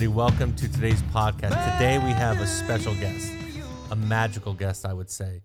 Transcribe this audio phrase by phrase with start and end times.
[0.00, 0.16] Everybody.
[0.16, 1.72] Welcome to today's podcast.
[1.74, 3.30] Today we have a special guest,
[3.90, 5.42] a magical guest, I would say.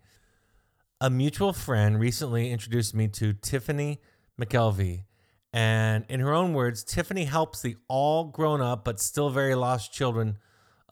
[1.01, 3.99] A mutual friend recently introduced me to Tiffany
[4.39, 5.03] McKelvey.
[5.51, 9.91] And in her own words, Tiffany helps the all grown up but still very lost
[9.91, 10.37] children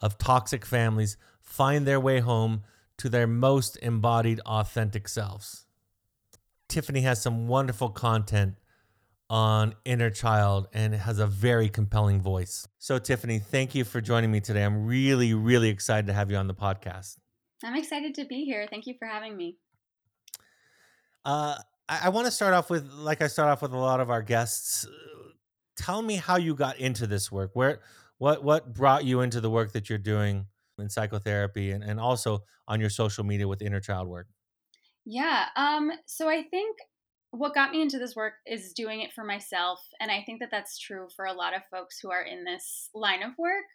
[0.02, 2.63] of toxic families find their way home
[2.98, 5.68] to their most embodied, authentic selves.
[6.68, 8.55] Tiffany has some wonderful content
[9.30, 12.68] on inner child and it has a very compelling voice.
[12.77, 14.63] So, Tiffany, thank you for joining me today.
[14.63, 17.18] I'm really, really excited to have you on the podcast.
[17.63, 18.68] I'm excited to be here.
[18.70, 19.58] Thank you for having me.
[21.26, 21.55] Uh,
[21.88, 24.09] I, I want to start off with, like I start off with a lot of
[24.09, 24.86] our guests.
[25.77, 27.52] Tell me how you got into this work.
[27.54, 27.82] Where,
[28.18, 32.44] what, what brought you into the work that you're doing in psychotherapy, and, and also
[32.68, 34.27] on your social media with inner child work?
[35.05, 35.46] Yeah.
[35.55, 35.91] Um.
[36.05, 36.77] So I think
[37.34, 40.49] what got me into this work is doing it for myself, and I think that
[40.51, 43.65] that's true for a lot of folks who are in this line of work.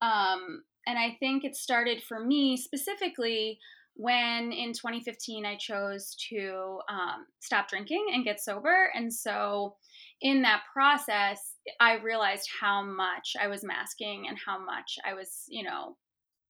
[0.00, 0.62] Um.
[0.86, 3.58] And I think it started for me specifically
[3.94, 8.90] when in 2015 I chose to um, stop drinking and get sober.
[8.94, 9.76] And so
[10.20, 15.44] in that process, I realized how much I was masking and how much I was,
[15.48, 15.96] you know,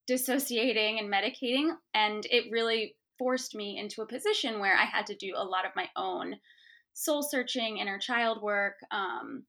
[0.06, 1.72] dissociating and medicating.
[1.94, 5.64] And it really forced me into a position where I had to do a lot
[5.64, 6.34] of my own
[6.92, 8.74] soul searching, inner child work.
[8.90, 9.44] Um,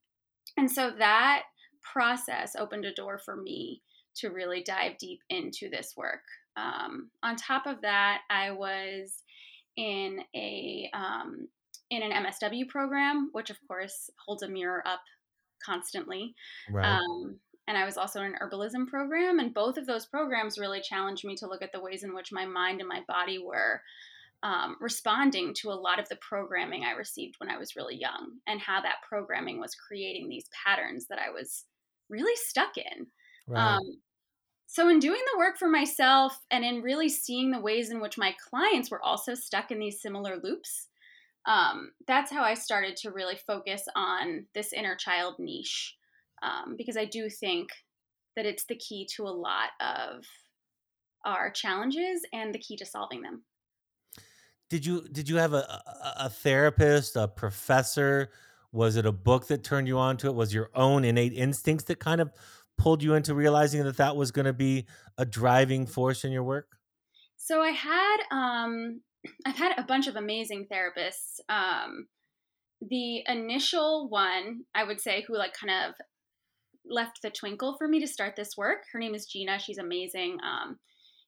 [0.58, 1.46] and so that
[1.82, 3.82] process opened a door for me
[4.18, 6.22] to really dive deep into this work.
[6.56, 9.24] Um, on top of that, I was
[9.76, 11.48] in a um,
[11.90, 15.02] in an MSW program, which of course holds a mirror up
[15.66, 16.36] constantly.
[16.70, 16.86] Right.
[16.86, 20.82] Um, and I was also in an herbalism program, and both of those programs really
[20.82, 23.82] challenged me to look at the ways in which my mind and my body were
[24.44, 28.40] um, responding to a lot of the programming I received when I was really young,
[28.48, 31.64] and how that programming was creating these patterns that I was
[32.10, 33.08] really stuck in.
[33.48, 33.76] Right.
[33.76, 33.82] Um,
[34.68, 38.18] so, in doing the work for myself and in really seeing the ways in which
[38.18, 40.88] my clients were also stuck in these similar loops,
[41.46, 45.96] um, that's how I started to really focus on this inner child niche.
[46.44, 47.70] Um, because I do think
[48.36, 50.26] that it's the key to a lot of
[51.26, 53.44] our challenges and the key to solving them.
[54.70, 58.32] Did you did you have a, a, a therapist, a professor?
[58.72, 60.36] Was it a book that turned you on to it?
[60.36, 62.32] Was your own innate instincts that kind of
[62.78, 64.86] pulled you into realizing that that was going to be
[65.18, 66.76] a driving force in your work?
[67.38, 69.02] So I had um,
[69.46, 71.40] I've had a bunch of amazing therapists.
[71.50, 72.08] Um,
[72.82, 75.96] the initial one, I would say, who like kind of
[76.86, 78.80] left the twinkle for me to start this work.
[78.92, 79.60] Her name is Gina.
[79.60, 80.38] She's amazing.
[80.44, 80.80] Um,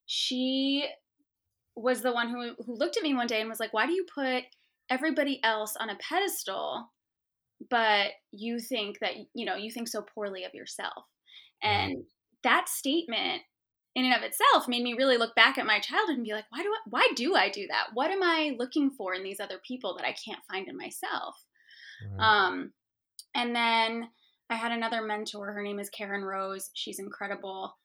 [0.05, 0.85] she
[1.75, 3.93] was the one who who looked at me one day and was like, "Why do
[3.93, 4.43] you put
[4.89, 6.91] everybody else on a pedestal,
[7.69, 11.05] but you think that you know you think so poorly of yourself?"
[11.61, 12.03] And
[12.43, 13.41] that statement
[13.95, 16.45] in and of itself made me really look back at my childhood and be like,
[16.49, 17.87] why do I, why do I do that?
[17.93, 21.35] What am I looking for in these other people that I can't find in myself?
[22.11, 22.47] Right.
[22.47, 22.73] Um,
[23.33, 24.09] and then
[24.49, 25.51] I had another mentor.
[25.51, 26.69] Her name is Karen Rose.
[26.73, 27.75] She's incredible.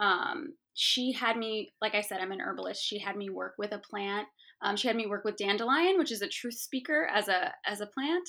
[0.00, 2.82] Um, she had me, like I said, I'm an herbalist.
[2.84, 4.26] She had me work with a plant.
[4.62, 7.80] Um, she had me work with dandelion, which is a truth speaker as a as
[7.80, 8.28] a plant,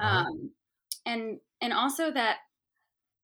[0.00, 0.50] um,
[1.06, 2.38] and and also that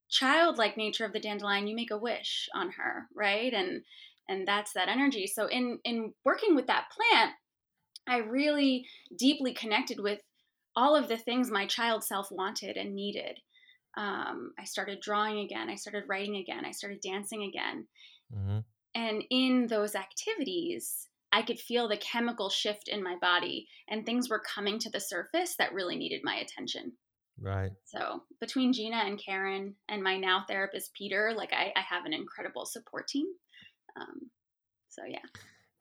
[0.09, 3.53] childlike nature of the dandelion, you make a wish on her, right?
[3.53, 3.83] And
[4.29, 5.27] and that's that energy.
[5.27, 7.33] So in in working with that plant,
[8.07, 10.21] I really deeply connected with
[10.77, 13.41] all of the things my child self wanted and needed.
[13.97, 15.71] Um, I started drawing again.
[15.71, 16.65] I started writing again.
[16.65, 17.87] I started dancing again.
[18.35, 18.59] Mm-hmm.
[18.95, 24.29] And in those activities, I could feel the chemical shift in my body, and things
[24.29, 26.93] were coming to the surface that really needed my attention.
[27.39, 27.73] Right.
[27.85, 32.15] So between Gina and Karen and my now therapist Peter, like I, I have an
[32.15, 33.27] incredible support team.
[34.01, 34.31] Um,
[34.89, 35.19] so yeah.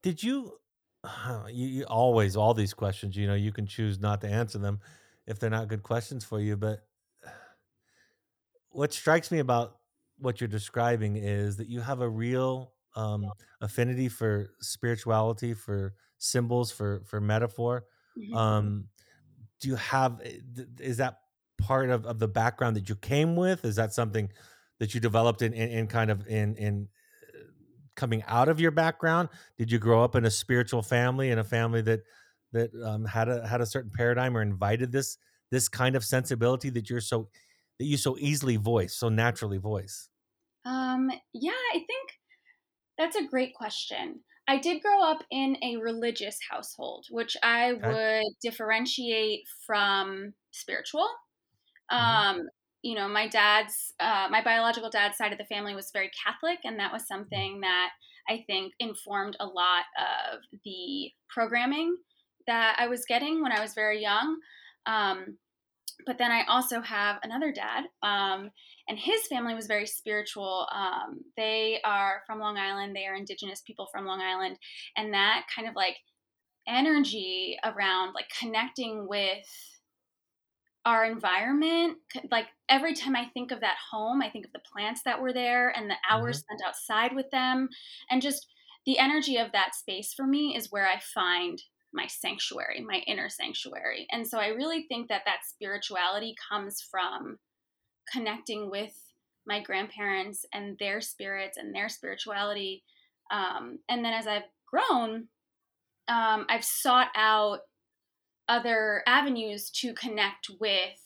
[0.04, 0.60] Did you,
[1.50, 3.16] you, you always all these questions?
[3.16, 4.82] You know, you can choose not to answer them
[5.26, 6.58] if they're not good questions for you.
[6.58, 6.86] But
[8.76, 9.78] what strikes me about
[10.18, 13.32] what you're describing is that you have a real um,
[13.62, 17.86] affinity for spirituality, for symbols, for for metaphor.
[18.18, 18.36] Mm-hmm.
[18.36, 18.86] Um,
[19.60, 21.20] do you have eh, is that
[21.58, 23.66] part of, of the background that you came with?
[23.66, 24.30] Is that something
[24.80, 26.88] that you developed in, in, in kind of in in
[27.34, 27.40] uh,
[27.96, 29.30] coming out of your background?
[29.58, 32.02] Did you grow up in a spiritual family in a family that
[32.52, 35.18] that um, had a had a certain paradigm or invited this
[35.52, 37.30] this kind of sensibility that you're so
[37.80, 40.10] that you so easily voice, so naturally voice?
[40.66, 42.10] Um, yeah, I think
[42.98, 44.22] that's a great question.
[44.48, 51.08] I did grow up in a religious household, which I would differentiate from spiritual.
[51.92, 52.40] Mm-hmm.
[52.40, 52.48] Um,
[52.84, 56.60] you know, my dad's, uh, my biological dad's side of the family was very Catholic,
[56.64, 57.90] and that was something that
[58.30, 61.96] I think informed a lot of the programming
[62.46, 64.38] that I was getting when I was very young.
[64.86, 65.38] Um,
[66.06, 68.52] but then I also have another dad, um,
[68.88, 70.68] and his family was very spiritual.
[70.74, 74.58] Um, they are from Long Island, they are indigenous people from Long Island,
[74.98, 75.98] and that kind of like
[76.68, 79.46] energy around like connecting with
[80.86, 81.98] our environment
[82.32, 85.34] like every time i think of that home i think of the plants that were
[85.34, 86.56] there and the hours mm-hmm.
[86.56, 87.68] spent outside with them
[88.10, 88.48] and just
[88.86, 91.62] the energy of that space for me is where i find
[91.96, 94.06] my sanctuary my inner sanctuary.
[94.12, 97.38] And so i really think that that spirituality comes from
[98.12, 98.94] connecting with
[99.48, 102.84] my grandparents and their spirits and their spirituality.
[103.32, 105.28] Um, and then as i've grown
[106.08, 107.62] um, i've sought out
[108.48, 111.00] other avenues to connect with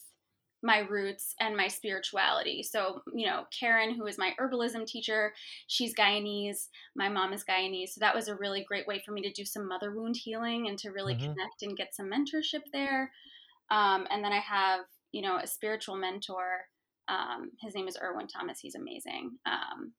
[0.62, 2.62] my roots and my spirituality.
[2.62, 5.32] So, you know, Karen, who is my herbalism teacher,
[5.66, 6.68] she's Guyanese.
[6.94, 7.90] My mom is Guyanese.
[7.90, 10.68] So that was a really great way for me to do some mother wound healing
[10.68, 11.32] and to really mm-hmm.
[11.32, 13.10] connect and get some mentorship there.
[13.70, 14.80] Um, and then I have,
[15.12, 16.66] you know, a spiritual mentor.
[17.08, 18.60] Um, his name is Erwin Thomas.
[18.60, 19.38] He's amazing.
[19.46, 19.92] Um,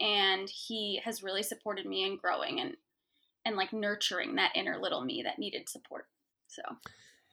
[0.00, 2.74] and he has really supported me in growing and,
[3.44, 6.06] and like nurturing that inner little me that needed support.
[6.48, 6.62] So,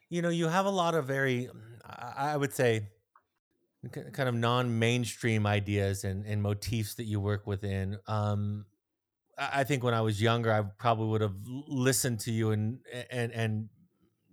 [0.09, 1.49] you know, you have a lot of very,
[1.85, 2.87] I would say,
[3.91, 7.97] kind of non-mainstream ideas and, and motifs that you work within.
[8.07, 8.65] Um,
[9.37, 11.35] I think when I was younger, I probably would have
[11.67, 12.79] listened to you and
[13.11, 13.69] and and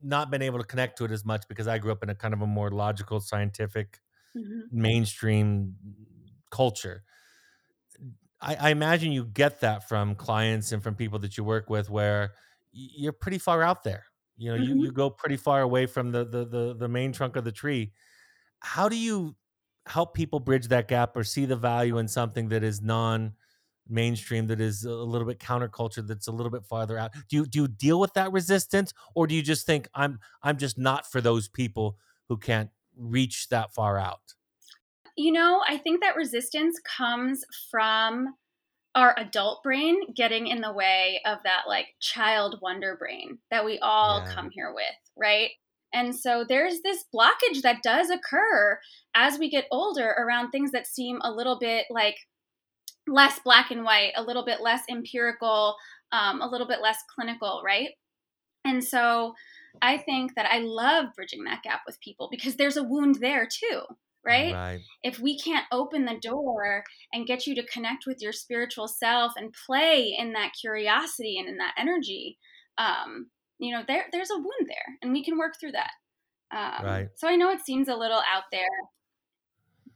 [0.03, 2.15] not been able to connect to it as much because I grew up in a
[2.15, 4.01] kind of a more logical, scientific,
[4.37, 4.61] mm-hmm.
[4.71, 5.75] mainstream
[6.51, 7.03] culture.
[8.41, 11.89] I, I, imagine you get that from clients and from people that you work with,
[11.89, 12.33] where
[12.73, 14.05] you're pretty far out there.
[14.37, 14.79] You know, mm-hmm.
[14.79, 17.53] you, you go pretty far away from the, the the the main trunk of the
[17.53, 17.93] tree.
[18.61, 19.37] How do you
[19.87, 23.33] help people bridge that gap or see the value in something that is non
[23.89, 27.47] mainstream that is a little bit counterculture that's a little bit farther out do you
[27.47, 31.11] do you deal with that resistance or do you just think i'm i'm just not
[31.13, 31.99] for those people
[32.29, 34.23] who can't reach that far out
[35.17, 38.35] you know i think that resistance comes from
[38.95, 43.79] our adult brain getting in the way of that like child wonder brain that we
[43.81, 44.33] all yeah.
[44.33, 44.85] come here with,
[45.17, 45.51] right?
[45.93, 48.79] And so there's this blockage that does occur
[49.15, 52.17] as we get older around things that seem a little bit like
[53.07, 55.77] less black and white, a little bit less empirical,
[56.13, 57.91] um, a little bit less clinical, right?
[58.65, 59.35] And so
[59.83, 63.47] I think that I love bridging that gap with people because there's a wound there
[63.47, 63.83] too
[64.25, 64.53] right?
[64.53, 64.81] right?
[65.03, 69.33] If we can't open the door and get you to connect with your spiritual self
[69.37, 72.39] and play in that curiosity and in that energy,
[72.79, 73.27] um,
[73.59, 75.91] you know, there there's a wound there, and we can work through that.
[76.51, 77.09] Um, right.
[77.17, 78.65] So I know it seems a little out there,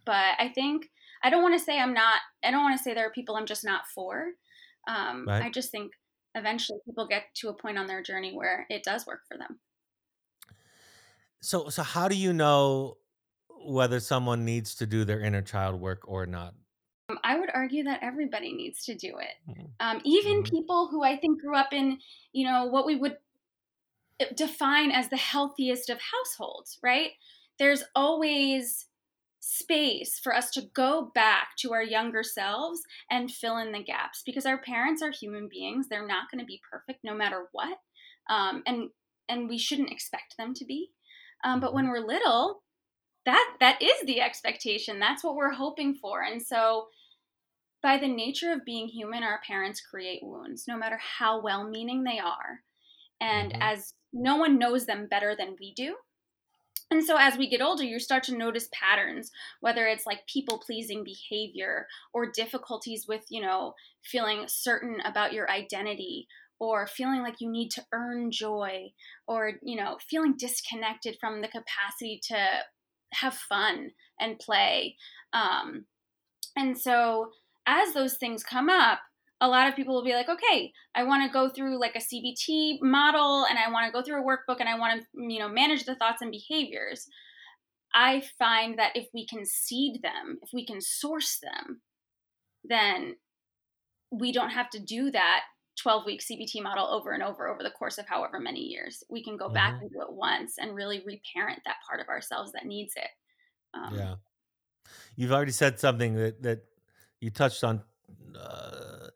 [0.05, 0.87] but I think
[1.23, 2.21] I don't want to say I'm not.
[2.45, 4.27] I don't want to say there are people I'm just not for.
[4.89, 5.45] Um, right.
[5.45, 5.93] I just think
[6.35, 9.59] eventually people get to a point on their journey where it does work for them.
[11.41, 12.97] So, so how do you know
[13.69, 16.55] whether someone needs to do their inner child work or not?
[17.09, 19.51] Um, I would argue that everybody needs to do it.
[19.51, 19.67] Mm-hmm.
[19.81, 21.99] Um, even people who I think grew up in,
[22.33, 23.17] you know, what we would
[24.21, 27.11] uh, define as the healthiest of households, right?
[27.59, 28.87] There's always
[29.41, 34.23] space for us to go back to our younger selves and fill in the gaps
[34.27, 35.87] because our parents are human beings.
[35.89, 37.79] They're not going to be perfect no matter what.
[38.29, 38.91] Um, and
[39.29, 40.91] and we shouldn't expect them to be.
[41.45, 41.93] Um, but when mm-hmm.
[41.93, 42.63] we're little,
[43.27, 44.99] that that is the expectation.
[44.99, 46.23] That's what we're hoping for.
[46.23, 46.89] And so
[47.83, 52.05] by the nature of being human our parents create wounds no matter how well meaning
[52.05, 52.61] they are.
[53.21, 53.63] And mm-hmm.
[53.63, 55.97] as no one knows them better than we do.
[56.91, 60.59] And so as we get older, you start to notice patterns, whether it's like people
[60.65, 66.27] pleasing behavior or difficulties with, you know, feeling certain about your identity
[66.59, 68.87] or feeling like you need to earn joy
[69.27, 72.37] or, you know, feeling disconnected from the capacity to
[73.15, 74.97] have fun and play.
[75.33, 75.87] Um,
[76.57, 77.31] and so
[77.67, 79.01] as those things come up,
[79.41, 82.01] a lot of people will be like, okay, I want to go through like a
[82.01, 85.39] CBT model and I want to go through a workbook and I want to, you
[85.39, 87.07] know, manage the thoughts and behaviors.
[87.95, 91.83] I find that if we can seed them, if we can source them,
[92.65, 93.17] then
[94.11, 95.43] we don't have to do that
[95.79, 99.03] 12 week CBT model over and over over the course of however many years.
[99.09, 99.55] We can go mm-hmm.
[99.55, 103.11] back and do it once and really reparent that part of ourselves that needs it.
[103.75, 104.15] Um, yeah.
[105.17, 106.65] You've already said something that, that
[107.21, 107.83] you touched on
[108.39, 109.09] uh,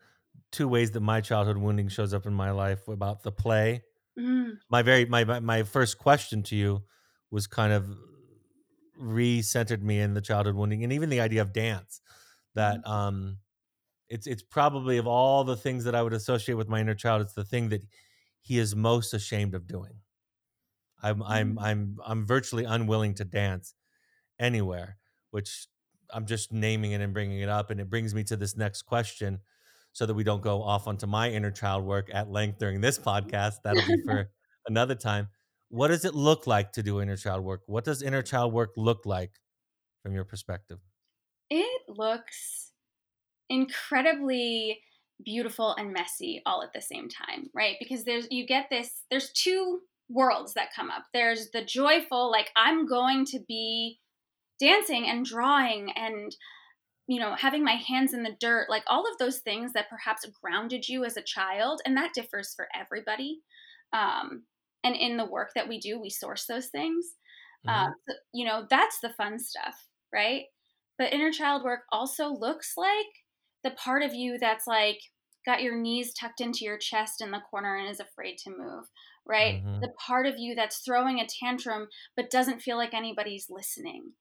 [0.51, 3.83] two ways that my childhood wounding shows up in my life about the play.
[4.19, 4.59] Mm.
[4.71, 6.83] My very my my first question to you
[7.31, 7.89] was kind of
[8.99, 12.01] re-centered me in the childhood wounding and even the idea of dance
[12.55, 12.93] that Mm-hmm.
[12.93, 13.39] um
[14.09, 17.23] it's it's probably of all the things that I would associate with my inner child,
[17.23, 17.83] it's the thing that
[18.41, 20.01] he is most ashamed of doing.
[21.03, 21.63] I'm I'm Mm.
[21.63, 23.75] I'm I'm virtually unwilling to dance
[24.39, 24.99] anywhere,
[25.31, 25.67] which
[26.13, 28.83] I'm just naming it and bringing it up, and it brings me to this next
[28.83, 29.41] question,
[29.93, 32.99] so that we don't go off onto my inner child work at length during this
[32.99, 33.57] podcast.
[33.65, 34.31] That'll be for
[34.67, 35.29] another time.
[35.69, 37.63] What does it look like to do inner child work?
[37.67, 39.33] What does inner child work look like
[40.03, 40.79] from your perspective?
[41.51, 42.72] It looks
[43.53, 44.81] incredibly
[45.25, 47.77] beautiful and messy all at the same time, right?
[47.81, 51.05] Because there's you get this there's two worlds that come up.
[51.15, 54.01] There's the joyful like I'm going to be
[54.61, 56.35] dancing and drawing and
[57.09, 60.27] you know having my hands in the dirt like all of those things that perhaps
[60.43, 63.41] grounded you as a child and that differs for everybody
[63.93, 64.45] um,
[64.85, 67.15] and in the work that we do we source those things
[67.65, 67.89] Mhm.
[67.89, 67.95] um,
[68.33, 70.45] you know that's the fun stuff right
[70.99, 73.07] but inner child work also looks like
[73.65, 74.99] the part of you that's like
[75.45, 78.87] got your knees tucked into your chest in the corner and is afraid to move
[79.25, 79.63] right?
[79.65, 79.81] Mhm.
[79.81, 84.13] the part of you that's throwing a tantrum but doesn't feel like anybody's listening.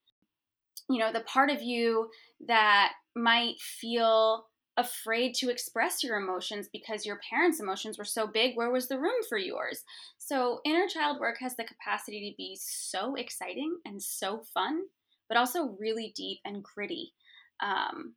[0.90, 2.10] You know the part of you
[2.48, 8.56] that might feel afraid to express your emotions because your parents emotions were so big
[8.56, 9.84] where was the room for yours?
[10.18, 14.84] So inner child work has the capacity to be so exciting and so fun
[15.28, 17.14] but also really deep and gritty.
[17.62, 18.16] Um,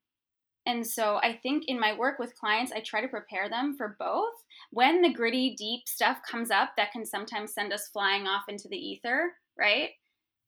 [0.66, 3.96] and so i think in my work with clients i try to prepare them for
[3.98, 4.34] both
[4.70, 8.68] when the gritty deep stuff comes up that can sometimes send us flying off into
[8.68, 9.90] the ether right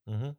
[0.08, 0.30] Mm-hmm.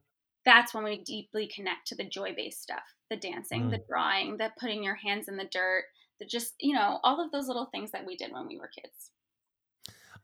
[0.45, 3.87] that's when we deeply connect to the joy based stuff the dancing, the Mm.
[3.87, 5.85] drawing, the putting your hands in the dirt,
[6.19, 8.67] the just, you know, all of those little things that we did when we were
[8.67, 9.11] kids.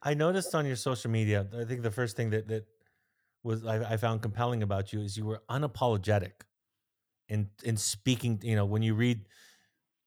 [0.02, 2.66] I noticed on your social media, I think the first thing that that
[3.44, 6.44] was I, I found compelling about you is you were unapologetic
[7.34, 8.40] in in speaking.
[8.44, 9.28] You know, when you read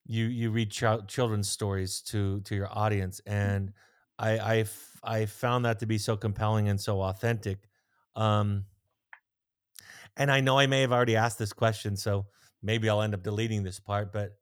[0.07, 3.73] you you read ch- children's stories to to your audience, and
[4.19, 7.69] I I f- I found that to be so compelling and so authentic.
[8.15, 8.67] Um,
[10.17, 12.27] and I know I may have already asked this question, so
[12.63, 14.33] maybe I'll end up deleting this part, but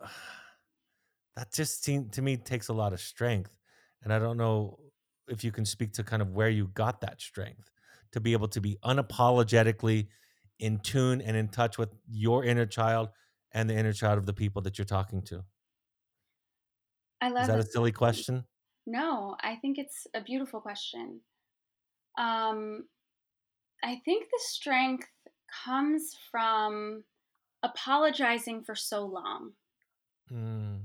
[1.36, 3.56] that just seemed to me takes a lot of strength.
[4.02, 4.78] And I don't know
[5.28, 7.70] if you can speak to kind of where you got that strength
[8.12, 10.08] to be able to be unapologetically
[10.58, 13.10] in tune and in touch with your inner child
[13.52, 15.44] and the inner child of the people that you're talking to.
[17.20, 18.34] I love Is that a silly question.
[18.36, 18.46] question?
[18.86, 21.20] No, I think it's a beautiful question.
[22.18, 22.88] Um,
[23.82, 25.08] I think the strength
[25.64, 27.04] comes from
[27.62, 29.54] apologizing for so long.
[30.30, 30.84] Mm,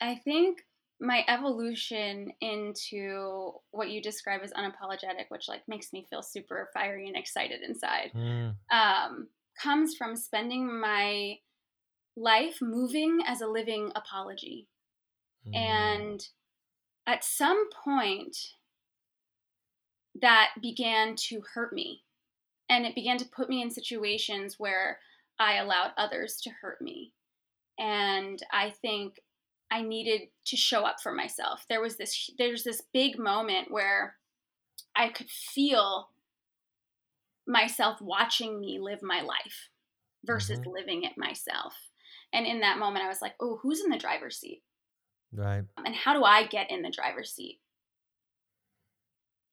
[0.00, 0.64] I think
[1.00, 7.06] my evolution into what you describe as unapologetic, which like makes me feel super fiery
[7.06, 9.28] and excited inside, mm, um,
[9.62, 11.36] comes from spending my
[12.16, 14.68] life moving as a living apology.
[15.46, 16.26] mm, And
[17.06, 18.36] at some point,
[20.22, 22.02] that began to hurt me.
[22.68, 24.98] And it began to put me in situations where
[25.38, 27.12] I allowed others to hurt me.
[27.78, 29.20] And I think
[29.76, 31.66] I needed to show up for myself.
[31.68, 34.16] There was this there's this big moment where
[34.94, 36.08] I could feel
[37.46, 39.68] myself watching me live my life
[40.24, 40.72] versus mhm.
[40.72, 41.74] living it myself.
[42.32, 44.62] And in that moment I was like, "Oh, who's in the driver's seat?
[45.30, 45.64] Right.
[45.84, 47.60] And how do I get in the driver's seat?"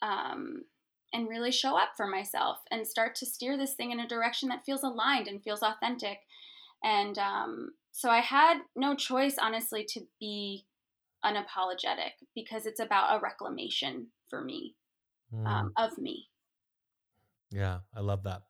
[0.01, 0.63] Um
[1.12, 4.50] and really show up for myself and start to steer this thing in a direction
[4.50, 6.18] that feels aligned and feels authentic.
[6.84, 10.68] And um, so I had no choice, honestly, to be
[11.26, 14.78] unapologetic because it's about a reclamation for me
[15.32, 16.30] Mm, um, of me.
[17.52, 18.44] yeah, I love that.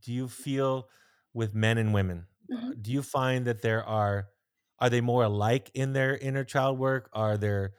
[0.00, 0.88] Do you feel
[1.32, 4.28] with men and women, uh, hmm do you find that there are
[4.78, 7.08] are they more alike in their inner child work?
[7.12, 7.74] Are there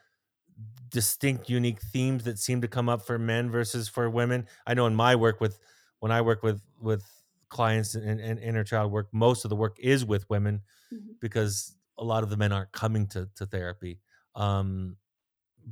[0.89, 4.87] distinct unique themes that seem to come up for men versus for women i know
[4.87, 5.59] in my work with
[5.99, 7.16] when i work with with
[7.49, 10.61] clients and, in inner child work most of the work is with women
[10.91, 14.01] hmm because a lot of the men aren't coming to, to therapy
[14.35, 14.97] um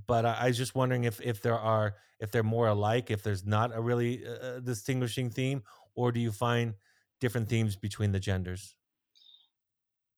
[0.08, 3.24] but I, I was just wondering if if there are if they're more alike if
[3.24, 5.64] there's not a really uh, distinguishing theme
[5.96, 6.76] or do you find
[7.20, 8.76] different themes between the genders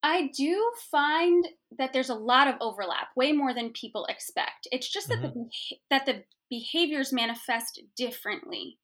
[0.04, 4.68] I do find that there's a lot of overlap, way more than people expect.
[4.72, 8.80] It's just that the hmm beha- that the behaviors manifest differently.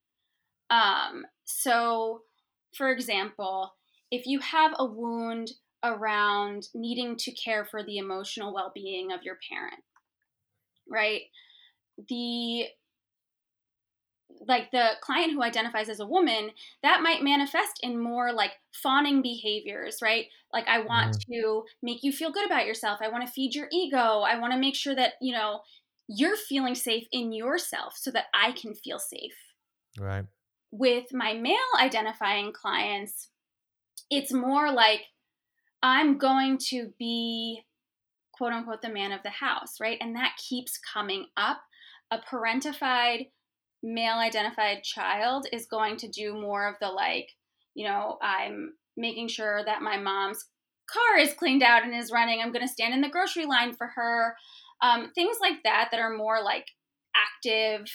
[0.69, 2.23] Um, so,
[2.75, 3.73] for example,
[4.11, 5.51] if you have a wound
[5.83, 9.81] around needing to care for the emotional well being of your parent,
[10.89, 11.21] right?
[12.09, 12.65] The
[14.47, 16.51] like the client who identifies as a woman,
[16.81, 20.25] that might manifest in more like fawning behaviors, right?
[20.51, 21.19] Like, I want mm.
[21.31, 22.99] to make you feel good about yourself.
[23.01, 24.21] I want to feed your ego.
[24.21, 25.61] I want to make sure that, you know,
[26.07, 29.35] you're feeling safe in yourself so that I can feel safe.
[29.99, 30.25] Right.
[30.75, 33.29] With my male identifying clients,
[34.09, 35.01] it's more like
[35.83, 37.61] I'm going to be
[38.31, 39.99] quote unquote the man of the house, right?
[40.01, 41.59] And that keeps coming up.
[42.09, 43.27] A parentified
[43.83, 47.29] male identified child is going to do more of the like,
[47.75, 50.45] you know, I'm making sure that my mom's
[50.89, 52.41] car is cleaned out and is running.
[52.41, 54.35] I'm going to stand in the grocery line for her.
[54.81, 56.65] Um, things like that that are more like
[57.15, 57.85] active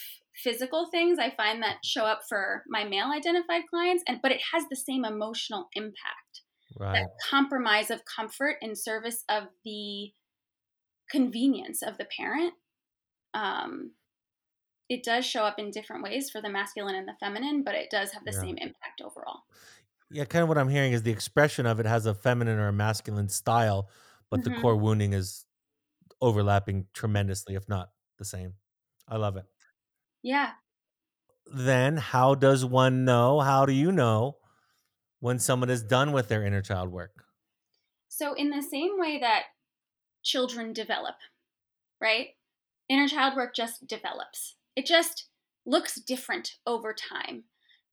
[0.42, 4.40] physical things I find that show up for my male identified clients and but it
[4.52, 6.42] has the same emotional impact.
[6.78, 6.94] Right.
[6.94, 10.12] That compromise of comfort in service of the
[11.10, 12.52] convenience of the parent.
[13.34, 13.92] Um,
[14.88, 17.90] it does show up in different ways for the masculine and the feminine, but it
[17.90, 18.40] does have the yeah.
[18.40, 19.40] same impact overall.
[20.10, 22.68] Yeah, kind of what I'm hearing is the expression of it has a feminine or
[22.68, 23.90] a masculine style,
[24.30, 24.54] but mm-hmm.
[24.54, 25.44] the core wounding is
[26.22, 28.54] overlapping tremendously, if not the same.
[29.06, 29.44] I love it.
[30.22, 30.52] Yeah.
[31.46, 33.40] Then, how does one know?
[33.40, 34.36] How do you know
[35.20, 37.24] when someone is done with their inner child work?
[38.08, 39.44] So, in the same way that
[40.22, 41.14] children develop,
[42.00, 42.28] right?
[42.88, 44.56] Inner child work just develops.
[44.76, 45.28] It just
[45.64, 47.44] looks different over time,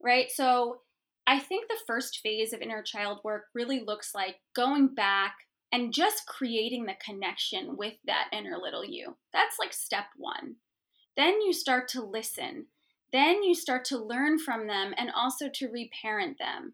[0.01, 0.29] right?
[0.29, 0.81] So,
[1.27, 5.35] I think the first phase of inner child work really looks like going back
[5.71, 9.17] and just creating the connection with that inner little you.
[9.33, 10.55] That's like step one.
[11.15, 12.67] Then you start to listen.
[13.11, 16.73] Then you start to learn from them and also to reparent them.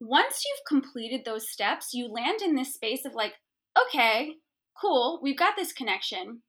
[0.00, 3.34] Once you've completed those steps, you land in this space of like,
[3.78, 4.34] okay,
[4.80, 6.42] cool, we've got this connection.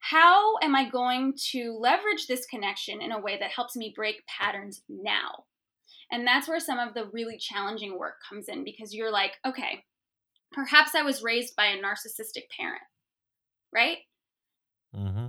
[0.00, 4.26] How am I going to leverage this connection in a way that helps me break
[4.26, 5.44] patterns now?
[6.10, 9.84] And that's where some of the really challenging work comes in because you're like, okay,
[10.52, 12.82] perhaps I was raised by a narcissistic parent,
[13.72, 13.98] right?
[14.96, 15.27] Mm-hmm.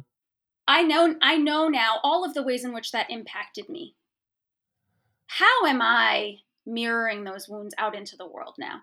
[0.69, 3.95] I know I know now all of the ways in which that impacted me.
[5.25, 8.81] How am I mirroring those wounds out into the world now?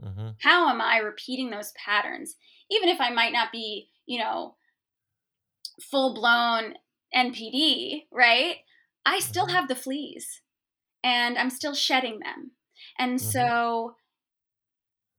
[0.00, 0.28] Mm-hmm.
[0.40, 2.36] How am I repeating those patterns?
[2.70, 4.54] Even if I might not be, you know,
[5.82, 6.74] full blown
[7.14, 8.58] NPD, right?
[9.04, 9.56] I still mm-hmm.
[9.56, 10.42] have the fleas
[11.02, 12.52] and I'm still shedding them.
[13.00, 13.30] And mm-hmm.
[13.30, 13.96] so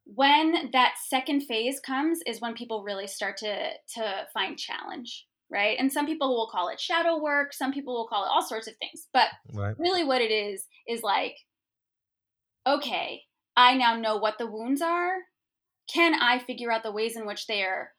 [0.05, 5.77] when that second phase comes is when people really start to to find challenge right?
[5.79, 8.67] And some people will call it shadow work, some people will call it all sorts
[8.67, 9.07] of things.
[9.13, 9.75] But right.
[9.77, 11.35] really, what it is is like,
[12.67, 13.21] okay,
[13.55, 15.15] I now know what the wounds are.
[15.91, 17.91] Can I figure out the ways in which they are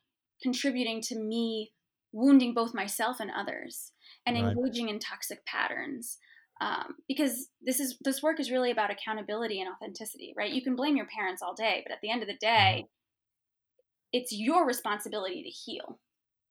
[0.42, 1.72] contributing to me
[2.12, 3.92] wounding both myself and others
[4.26, 4.52] and right.
[4.52, 6.18] engaging in toxic patterns?
[6.60, 10.52] Um, because this is this work is really about accountability and authenticity, right?
[10.52, 12.86] You can blame your parents all day, but at the end of the day, mm-hmm.
[14.12, 16.00] it's your responsibility to heal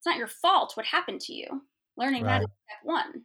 [0.08, 1.62] not your fault what happened to you.
[1.98, 2.40] Learning right.
[2.40, 3.24] that is step one.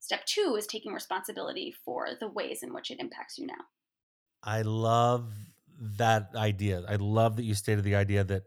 [0.00, 3.62] Step two is taking responsibility for the ways in which it impacts you now.
[4.42, 5.32] I love
[5.96, 6.82] that idea.
[6.88, 8.44] I love that you stated the idea that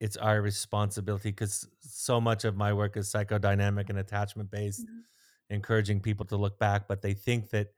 [0.00, 5.54] it's our responsibility because so much of my work is psychodynamic and attachment based, mm-hmm.
[5.54, 7.68] encouraging people to look back, but they think that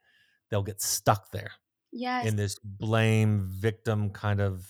[0.50, 1.52] they'll get stuck there.
[1.92, 2.26] Yes.
[2.26, 4.66] In this blame victim kind of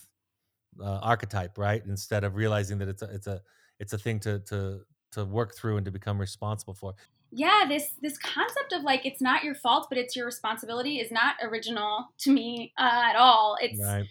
[0.80, 1.82] uh, archetype, right?
[1.86, 3.40] Instead of realizing that it's a, it's a
[3.78, 4.80] it's a thing to to
[5.12, 6.94] to work through and to become responsible for.
[7.30, 11.10] Yeah this this concept of like it's not your fault but it's your responsibility is
[11.10, 13.56] not original to me uh, at all.
[13.60, 14.04] It's right.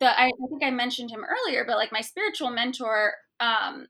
[0.00, 3.86] the I, I, think i mentioned him earlier but like my spiritual mentor um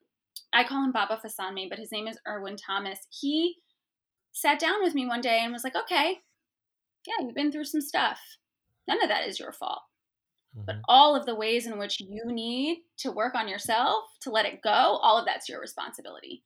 [0.53, 2.99] i call him baba fasanmi but his name is erwin thomas.
[3.11, 3.57] He
[4.33, 6.19] sat down with me one day and was like okay
[7.07, 8.19] yeah you've been through some stuff.
[8.89, 9.83] None of that is your fault
[10.57, 10.67] Mm-hmm.
[10.67, 14.47] But all of the ways in which you need to work on yourself to let
[14.47, 16.43] it go, all of that's your responsibility.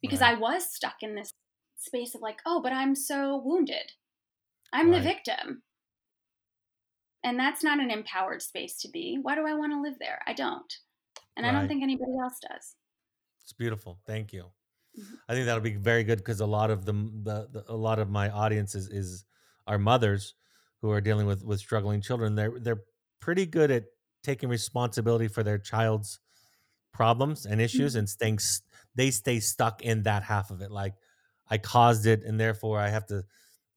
[0.00, 0.36] Because right.
[0.36, 1.30] I was stuck in this
[1.76, 3.92] space of like, oh, but I'm so wounded.
[4.72, 4.96] I'm right.
[4.96, 5.62] the victim.
[7.24, 9.18] And that's not an empowered space to be.
[9.20, 10.20] Why do I want to live there?
[10.26, 10.72] I don't.
[11.36, 11.54] And right.
[11.54, 12.76] I don't think anybody else does.
[13.42, 13.98] It's beautiful.
[14.06, 14.44] Thank you.
[14.98, 15.14] Mm-hmm.
[15.28, 17.98] I think that'll be very good because a lot of them, the, the, a lot
[17.98, 19.24] of my audience is, is
[19.66, 20.34] our mothers
[20.80, 22.34] who are dealing with with struggling children.
[22.34, 22.82] They're they're
[23.20, 23.84] pretty good at
[24.22, 26.20] taking responsibility for their child's
[26.92, 28.00] problems and issues mm-hmm.
[28.00, 28.38] and staying
[28.94, 30.94] they stay stuck in that half of it like
[31.50, 33.22] i caused it and therefore i have to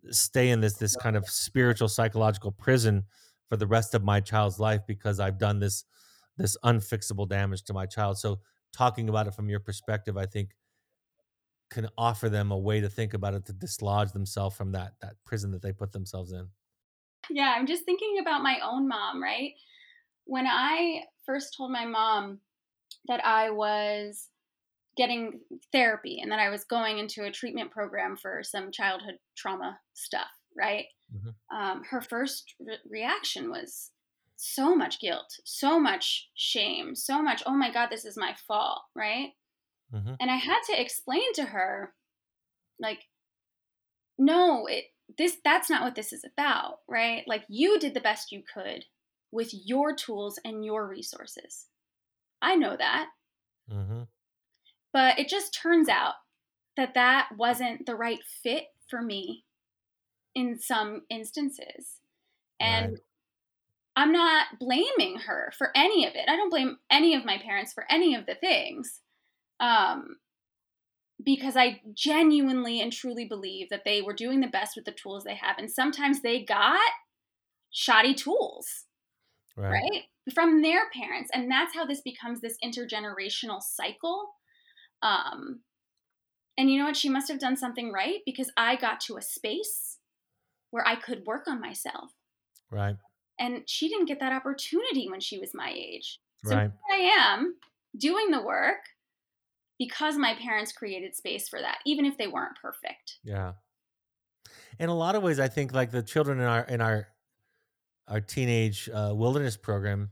[0.09, 3.03] stay in this this kind of spiritual psychological prison
[3.49, 5.83] for the rest of my child's life because i've done this
[6.37, 8.39] this unfixable damage to my child so
[8.73, 10.55] talking about it from your perspective i think
[11.71, 15.15] can offer them a way to think about it to dislodge themselves from that that
[15.25, 16.47] prison that they put themselves in.
[17.29, 19.51] Yeah, I'm just thinking about my own mom, right?
[20.25, 22.39] When I first told my mom
[23.07, 24.29] that I was
[24.97, 25.39] getting
[25.71, 30.29] therapy and that I was going into a treatment program for some childhood trauma stuff,
[30.57, 30.85] right?
[31.15, 31.57] Mm-hmm.
[31.57, 33.91] Um, her first re- reaction was
[34.35, 38.81] so much guilt, so much shame, so much, oh my God, this is my fault,
[38.95, 39.29] right?
[39.93, 40.13] Mm-hmm.
[40.19, 41.93] And I had to explain to her,
[42.79, 42.99] like,
[44.17, 44.85] no, it
[45.17, 47.23] this that's not what this is about, right?
[47.27, 48.85] Like you did the best you could
[49.31, 51.67] with your tools and your resources.
[52.41, 53.07] I know that.
[53.71, 54.03] Mm-hmm.
[54.93, 56.15] But it just turns out
[56.77, 59.45] that that wasn't the right fit for me
[60.35, 61.99] in some instances.
[62.59, 63.01] And right.
[63.95, 66.29] I'm not blaming her for any of it.
[66.29, 68.99] I don't blame any of my parents for any of the things.
[69.59, 70.17] Um,
[71.23, 75.23] because I genuinely and truly believe that they were doing the best with the tools
[75.23, 75.57] they have.
[75.57, 76.79] And sometimes they got
[77.71, 78.85] shoddy tools,
[79.55, 79.71] right?
[79.71, 80.03] right?
[80.33, 81.29] From their parents.
[81.33, 84.29] And that's how this becomes this intergenerational cycle.
[85.01, 85.61] Um,
[86.57, 86.97] and you know what?
[86.97, 89.97] She must have done something right because I got to a space
[90.69, 92.11] where I could work on myself.
[92.69, 92.95] Right.
[93.39, 96.19] And she didn't get that opportunity when she was my age.
[96.45, 96.71] So right.
[96.89, 97.55] here I am
[97.97, 98.79] doing the work
[99.81, 103.17] because my parents created space for that, even if they weren't perfect.
[103.23, 103.53] Yeah.
[104.77, 107.07] In a lot of ways, I think like the children in our in our
[108.07, 110.11] our teenage uh, wilderness program,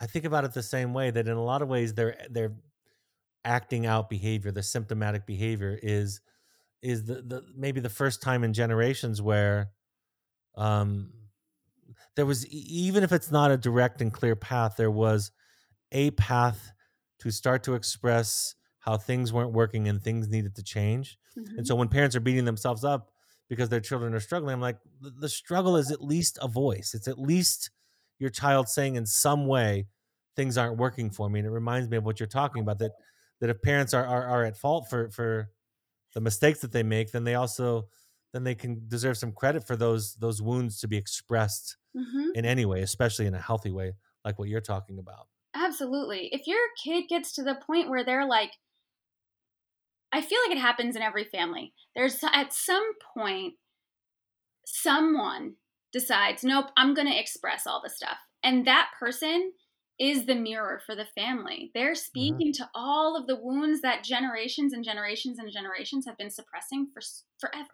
[0.00, 1.10] I think about it the same way.
[1.10, 2.54] That in a lot of ways, they're they're
[3.44, 4.52] acting out behavior.
[4.52, 6.22] The symptomatic behavior is
[6.80, 9.68] is the, the maybe the first time in generations where
[10.56, 11.12] um
[12.16, 15.30] there was even if it's not a direct and clear path there was
[15.92, 16.72] a path
[17.18, 21.18] to start to express how things weren't working and things needed to change.
[21.38, 21.58] Mm-hmm.
[21.58, 23.10] And so when parents are beating themselves up
[23.48, 26.94] because their children are struggling, I'm like, the struggle is at least a voice.
[26.94, 27.70] It's at least
[28.18, 29.86] your child saying in some way
[30.34, 31.40] things aren't working for me.
[31.40, 32.92] And it reminds me of what you're talking about that
[33.40, 35.50] that if parents are are, are at fault for for
[36.14, 37.88] the mistakes that they make, then they also
[38.32, 42.30] then they can deserve some credit for those those wounds to be expressed mm-hmm.
[42.34, 43.92] in any way, especially in a healthy way,
[44.24, 45.26] like what you're talking about.
[45.54, 46.28] Absolutely.
[46.32, 48.52] If your kid gets to the point where they're like,
[50.12, 51.72] I feel like it happens in every family.
[51.94, 53.54] There's at some point,
[54.66, 55.54] someone
[55.92, 58.18] decides, nope, I'm going to express all the stuff.
[58.42, 59.52] And that person
[59.98, 61.70] is the mirror for the family.
[61.74, 61.96] They're mm-hmm.
[61.96, 62.62] speaking mm-hmm.
[62.62, 67.02] to all of the wounds that generations and generations and generations have been suppressing for
[67.38, 67.66] forever.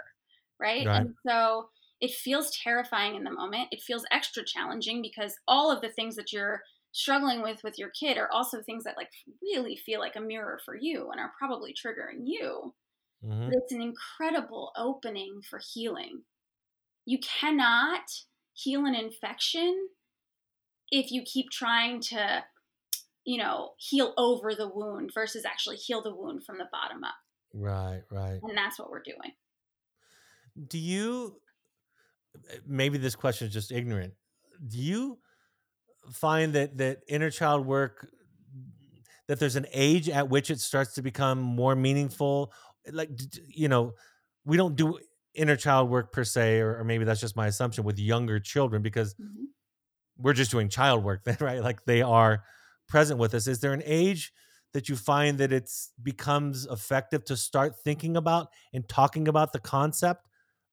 [0.59, 0.87] Right?
[0.87, 1.03] right.
[1.03, 1.69] And so
[2.01, 3.69] it feels terrifying in the moment.
[3.71, 6.63] It feels extra challenging because all of the things that you're
[6.97, 9.11] struggling with with your kid are also things that like
[9.43, 12.73] really feel like a mirror for you and are probably triggering you.
[13.25, 13.47] Mm-hmm.
[13.47, 16.23] but it's an incredible opening for healing.
[17.07, 18.03] You cannot
[18.53, 19.89] heal an infection
[20.91, 22.45] if you keep trying to
[23.25, 27.15] you know heal over the wound versus actually heal the wound from the bottom up.
[27.53, 28.41] Right right.
[28.43, 29.33] And that's what we're doing.
[30.69, 31.41] Do you
[32.67, 34.15] maybe this question is just ignorant.
[34.67, 35.19] Do you
[36.11, 38.09] find that that inner child work
[39.29, 42.53] that there's an age at which it starts to become more meaningful
[42.93, 43.11] like
[43.49, 43.93] you know
[44.45, 44.99] we don't do
[45.35, 48.83] inner child work per se or, or maybe that's just my assumption with younger children
[48.83, 49.45] because mm-hmm.
[50.19, 52.43] we're just doing child work then right like they are
[52.89, 54.33] present with us is there an age
[54.73, 59.59] that you find that it's becomes effective to start thinking about and talking about the
[59.59, 60.27] concept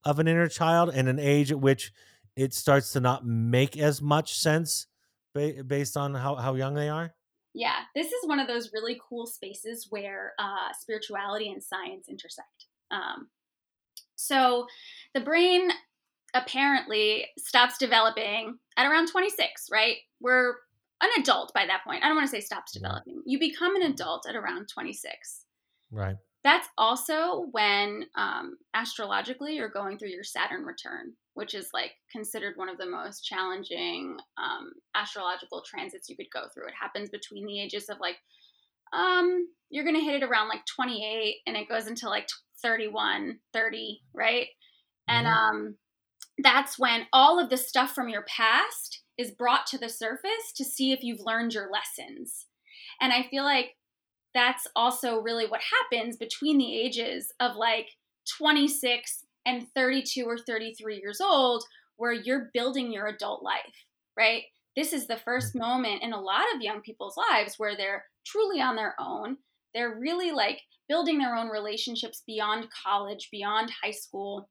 [0.04, 1.91] of an inner child and an age at which
[2.36, 4.88] it starts to not make as much sense
[5.34, 7.13] ba- based on how, how young they are?
[7.54, 12.65] Yeah, this is one of those really cool spaces where uh, spirituality and science intersect.
[12.89, 13.28] Um,
[14.15, 14.65] so
[15.13, 15.69] the brain
[16.34, 19.98] apparently stops developing at around 26, right?
[20.19, 20.56] We're
[21.02, 22.04] an adult by that point.
[22.04, 23.22] I don't want to say stops developing.
[23.26, 25.46] You become an adult at around 26.
[25.91, 26.15] Right.
[26.43, 32.54] That's also when um, astrologically you're going through your Saturn return, which is like considered
[32.58, 36.67] one of the most challenging um, astrological transits you could go through.
[36.67, 38.17] It happens between the ages of like,
[38.93, 42.28] um, you're going to hit it around like 28 and it goes until like
[42.62, 44.48] 31, 30, right?
[45.08, 45.56] And mm-hmm.
[45.56, 45.76] um,
[46.38, 50.63] that's when all of the stuff from your past is brought to the surface to
[50.63, 52.48] see if you've learned your lessons.
[53.02, 53.72] And I feel like
[54.34, 57.88] that's also really what happens between the ages of like
[58.38, 61.63] 26 and 32 or 33 years old,
[61.97, 63.86] where you're building your adult life,
[64.17, 64.43] right?
[64.75, 65.60] This is the first mm.
[65.60, 69.38] moment in a lot of young people's lives where they're truly on their own.
[69.73, 74.49] They're really like building their own relationships beyond college, beyond high school.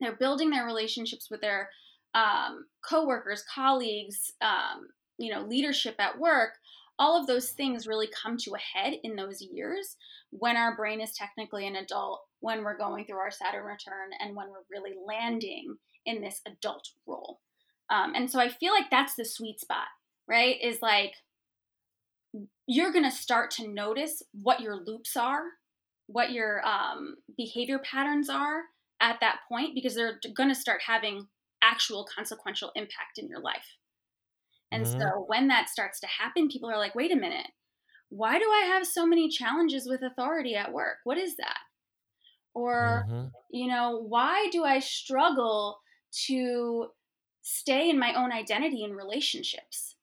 [0.00, 1.68] They're building their relationships with their
[2.14, 6.50] um, coworkers, colleagues, um, you know, leadership at work.
[6.98, 9.96] All of those things really come to a head in those years
[10.30, 14.36] when our brain is technically an adult, when we're going through our Saturn return, and
[14.36, 15.76] when we're really landing
[16.06, 17.40] in this adult role.
[17.90, 19.86] Um, and so I feel like that's the sweet spot,
[20.28, 20.56] right?
[20.62, 21.14] Is like
[22.66, 25.42] you're going to start to notice what your loops are,
[26.06, 28.62] what your um, behavior patterns are
[29.00, 31.26] at that point, because they're going to start having
[31.62, 33.66] actual consequential impact in your life.
[34.74, 35.00] And mm-hmm.
[35.00, 37.46] so when that starts to happen, people are like, wait a minute,
[38.08, 40.96] why do I have so many challenges with authority at work?
[41.04, 41.58] What is that?
[42.54, 43.26] Or, mm-hmm.
[43.50, 45.78] you know, why do I struggle
[46.26, 46.88] to
[47.42, 49.96] stay in my own identity in relationships?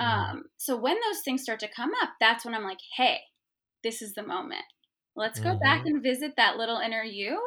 [0.00, 0.36] Mm-hmm.
[0.36, 3.20] Um, so when those things start to come up, that's when I'm like, hey,
[3.82, 4.64] this is the moment.
[5.16, 5.94] Let's go back mm-hmm.
[5.94, 7.40] and visit that little inner you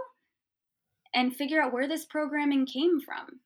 [1.13, 3.41] and figure out where this programming came from.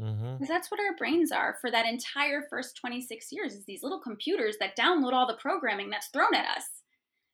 [0.00, 0.34] Mm-hmm.
[0.34, 4.00] Because that's what our brains are for that entire first 26 years is these little
[4.00, 6.64] computers that download all the programming that's thrown at us.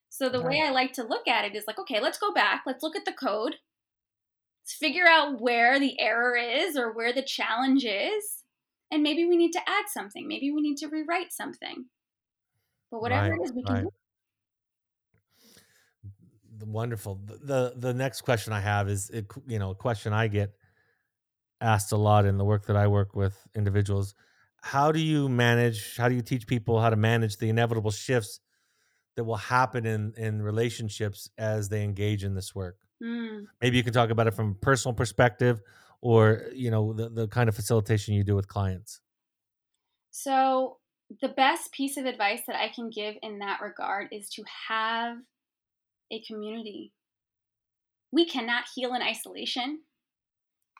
[0.08, 0.48] So the right.
[0.48, 2.62] way I like to look at it is like, okay, let's go back.
[2.66, 3.56] Let's look at the code.
[4.62, 8.42] Let's figure out where the error is or where the challenge is.
[8.90, 10.26] And maybe we need to add something.
[10.26, 11.84] Maybe we need to rewrite something.
[12.90, 13.84] But whatever right, it is, we can right.
[13.84, 13.90] do.
[16.66, 17.20] Wonderful.
[17.24, 19.12] The the next question I have is,
[19.46, 20.57] you know, a question I get
[21.60, 24.14] asked a lot in the work that I work with individuals.
[24.60, 25.96] How do you manage?
[25.96, 28.40] How do you teach people how to manage the inevitable shifts
[29.16, 32.76] that will happen in in relationships as they engage in this work?
[33.02, 33.44] Mm.
[33.60, 35.60] Maybe you can talk about it from a personal perspective,
[36.00, 39.00] or you know, the the kind of facilitation you do with clients.
[40.10, 40.78] So
[41.20, 45.16] the best piece of advice that I can give in that regard is to have
[46.10, 46.92] a community.
[48.10, 49.80] We cannot heal in isolation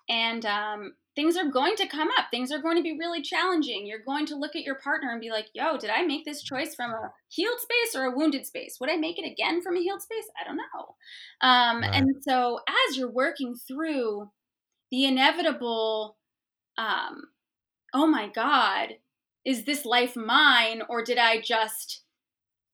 [0.08, 2.26] and um, things are going to come up.
[2.30, 3.86] Things are going to be really challenging.
[3.86, 6.42] You're going to look at your partner and be like yo did i make this
[6.42, 8.78] choice from a healed space or a wounded space?
[8.80, 10.26] Would i make it again from a healed space?
[10.40, 10.94] I don't know.
[11.40, 11.94] Um, right.
[11.94, 14.30] and so as you're working through
[14.90, 16.16] the inevitable
[16.76, 17.22] um,
[17.94, 18.94] oh my god
[19.44, 22.02] is this life mine or did i just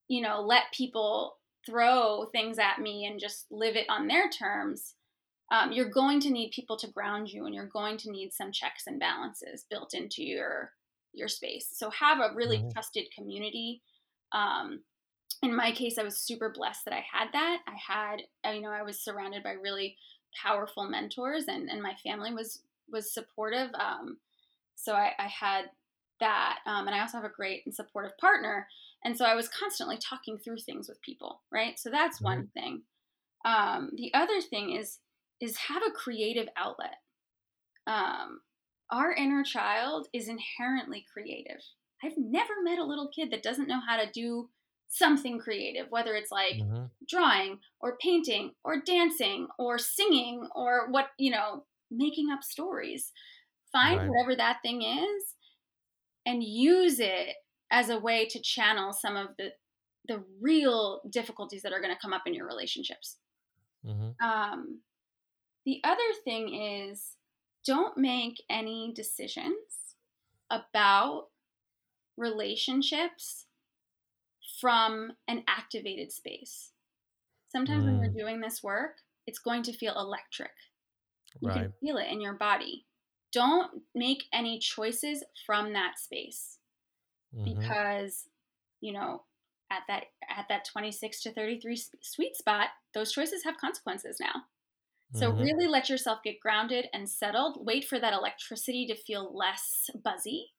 [0.08, 4.94] you know let people throw things at me and just live it on their terms
[5.50, 8.52] um, you're going to need people to ground you and you're going to need some
[8.52, 10.72] checks and balances built into your
[11.12, 11.68] your space.
[11.72, 12.70] So have a really mm-hmm.
[12.70, 13.82] trusted community.
[14.32, 14.80] Um,
[15.42, 17.58] in my case i was super blessed that i had that.
[17.66, 19.96] I had you know i was surrounded by really
[20.42, 24.18] powerful mentors and, and my family was was supportive um,
[24.76, 25.66] so I, I, had
[26.20, 28.66] that um, and i also have a great and supportive partner
[29.04, 31.78] and so i was constantly talking through things with people right?
[31.78, 32.24] So that's mm-hmm.
[32.24, 32.82] one thing.
[33.44, 34.98] Um, the other thing is
[35.44, 36.96] is have a creative outlet.
[37.86, 38.40] Um,
[38.90, 41.60] our inner child is inherently creative.
[42.02, 44.48] I've never met a little kid that doesn't know how to do
[44.88, 46.84] something creative, whether it's like mm-hmm.
[47.08, 53.12] drawing or painting or dancing or singing or what, you know, making up stories.
[53.72, 54.08] Find right.
[54.08, 55.34] whatever that thing is
[56.26, 57.34] and use it
[57.70, 59.50] as a way to channel some of the
[60.06, 63.16] the real difficulties that are going to come up in your relationships.
[63.86, 64.22] Mm-hmm.
[64.22, 64.80] Um,
[65.64, 67.16] the other thing is
[67.64, 69.96] don't make any decisions
[70.50, 71.28] about
[72.16, 73.46] relationships
[74.60, 76.70] from an activated space.
[77.48, 77.86] Sometimes mm.
[77.86, 78.18] when you're mm.
[78.18, 80.52] doing this work, it's going to feel electric.
[81.40, 81.56] You right.
[81.56, 82.86] can feel it in your body.
[83.32, 86.58] Don't make any choices from that space
[87.34, 87.58] mm-hmm.
[87.58, 88.28] because,
[88.80, 89.22] you know,
[89.70, 94.44] at that at that 26 to 33 sweet spot, those choices have consequences now.
[95.12, 95.42] So mm-hmm.
[95.42, 97.58] really let yourself get grounded and settled.
[97.64, 100.52] Wait for that electricity to feel less buzzy.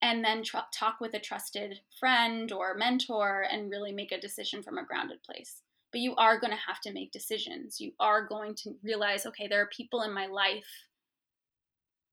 [0.00, 4.62] And then tr- talk with a trusted friend or mentor and really make a decision
[4.62, 5.62] from a grounded place.
[5.90, 7.80] But you are going to have to make decisions.
[7.80, 10.86] You are going to realize okay, there are people in my life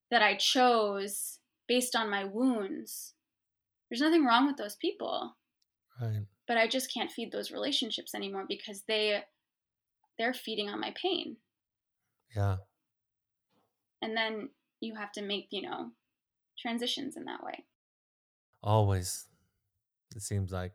[0.10, 3.14] that I chose based on my wounds.
[3.90, 5.36] There's nothing wrong with those people.
[6.02, 6.26] Right.
[6.48, 9.24] But I just can't feed those relationships anymore because they
[10.18, 11.38] they're feeding on my pain.
[12.36, 12.58] Yeah.
[14.02, 14.50] And then
[14.82, 15.92] you have to make, you know,
[16.60, 17.66] transitions in that way.
[18.62, 19.28] Always.
[20.16, 20.74] It seems like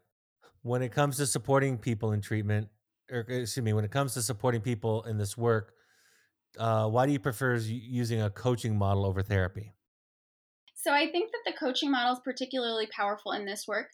[0.62, 2.68] when it comes to supporting people in treatment,
[3.10, 5.72] or excuse me, when it comes to supporting people in this work,
[6.58, 9.72] uh, why do you prefer using a coaching model over therapy?
[10.74, 13.88] So I think that the coaching model is particularly powerful in this work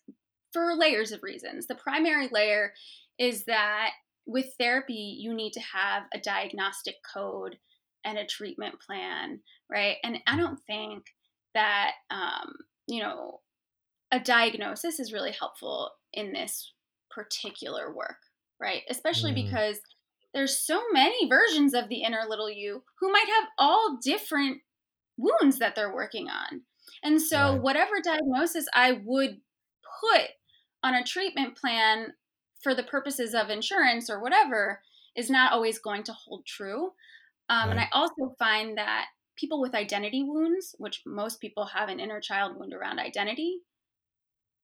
[0.53, 1.67] for layers of reasons.
[1.67, 2.73] The primary layer
[3.19, 3.91] is that
[4.27, 7.57] with therapy, you need to have a diagnostic code
[8.05, 9.97] and a treatment plan, right?
[10.03, 11.05] And I don't think
[11.55, 12.55] that, um,
[12.87, 13.41] you know,
[14.13, 16.73] a diagnosis is really helpful in this
[17.11, 18.19] particular work,
[18.61, 18.83] right?
[18.89, 19.47] Especially mm.
[19.47, 19.81] because
[20.35, 24.59] there's so many versions of the inner little you who might have all different
[25.17, 26.63] wounds that they're working on.
[27.03, 27.63] And so, right.
[27.63, 29.39] whatever diagnosis I would
[30.01, 30.29] put
[30.85, 32.13] on a treatment plan
[32.67, 34.83] for the purposes of insurance or whatever
[35.15, 36.91] is not always going to hold true.
[37.49, 37.71] Um, right.
[37.71, 42.21] And I also find that people with identity wounds, which most people have an inner
[42.21, 43.59] child wound around identity,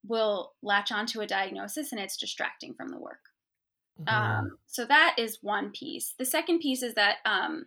[0.05, 3.21] will latch onto a diagnosis and it's distracting from the work.
[4.01, 4.13] Mm-hmm.
[4.13, 6.15] Um, so that is one piece.
[6.19, 7.67] The second piece is that, um,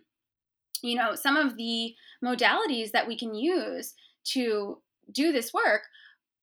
[0.82, 3.94] you know, some of the modalities that we can use
[4.32, 5.84] to do this work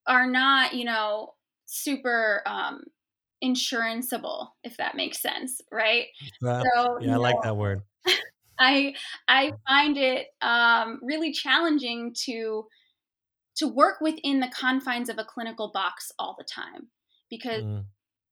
[0.08, 1.36] are not, you know,
[1.67, 2.86] super um,
[3.43, 6.06] insuranceable, if that makes sense, right?
[6.41, 6.53] so,
[6.99, 7.82] yeah, I know, like that word.
[8.60, 8.93] I
[9.27, 12.65] I find it um, really challenging to
[13.58, 16.88] to work within the confines of a clinical box all the time
[17.29, 17.84] because mm.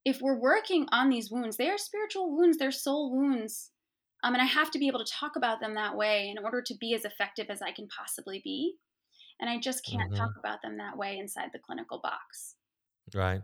[0.05, 3.71] if we're working on these wounds, they are spiritual wounds, they're soul wounds.
[4.23, 6.61] Um, and I have to be able to talk about them that way in order
[6.61, 8.75] to be as effective as I can possibly be.
[9.39, 10.21] And I just can't mm-hmm.
[10.21, 12.55] talk about them that way inside the clinical box.
[13.13, 13.41] Right.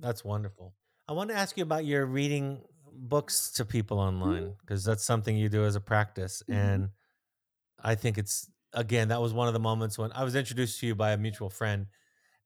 [0.00, 0.74] That's wonderful.
[1.06, 2.62] I want to ask you about your reading
[2.92, 4.92] books to people online because mm-hmm.
[4.92, 6.42] that's something you do as a practice.
[6.48, 6.60] Mm-hmm.
[6.60, 6.88] And
[7.82, 10.86] I think it's, again, that was one of the moments when I was introduced to
[10.86, 11.86] you by a mutual friend.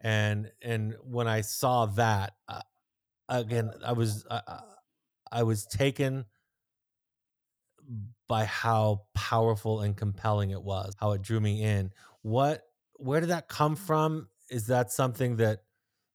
[0.01, 2.63] And, and when I saw that, uh,
[3.29, 4.41] again, I was, uh,
[5.31, 6.25] I was taken
[8.27, 11.91] by how powerful and compelling it was, how it drew me in.
[12.23, 12.63] What,
[12.95, 14.29] where did that come from?
[14.51, 15.61] Is that something that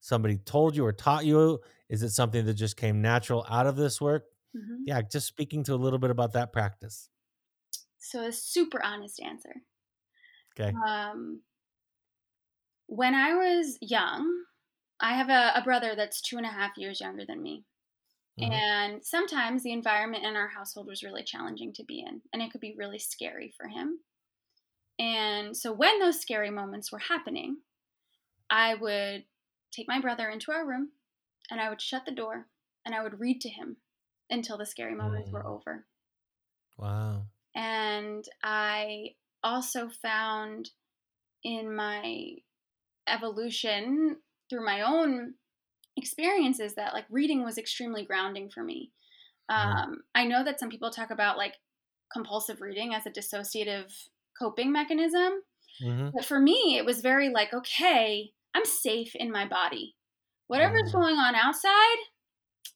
[0.01, 1.62] somebody told you or taught you?
[1.93, 4.23] Is it something that just came natural out of this work?
[4.58, 4.86] Mm-hmm.
[4.88, 7.08] Yeah, just speaking to a little bit about that practice.
[7.99, 9.53] So, a super honest answer.
[10.60, 10.73] Okay.
[10.88, 11.41] Um,
[12.88, 14.27] when I was young,
[14.99, 17.63] I have a, a, brother that's two and a half years younger than me.
[18.41, 18.51] Mm-hmm.
[18.51, 22.51] And sometimes the environment in our household was really challenging to be in, and it
[22.51, 23.99] could be really scary for him.
[24.97, 27.58] And so, when those scary moments were happening,
[28.49, 29.25] I would
[29.71, 30.89] take my brother into our room
[31.53, 32.47] and I would shut the door
[32.85, 33.77] and I would read to him
[34.29, 35.33] until the scary moments mm.
[35.33, 35.85] were over.
[36.77, 37.27] Wow.
[37.55, 39.11] And I
[39.43, 40.71] also found
[41.43, 42.31] in my
[43.07, 44.17] evolution
[44.49, 45.35] through my own
[45.95, 48.91] experiences that like reading was extremely grounding for me.
[49.49, 51.53] Um, I know that some people talk about like
[52.11, 53.91] compulsive reading as a dissociative
[54.39, 55.43] coping mechanism.
[55.83, 56.09] Mm-hmm.
[56.15, 59.95] But for me, it was very like, okay, I'm safe in my body.
[60.47, 60.93] Whatever's mm.
[60.93, 61.97] going on outside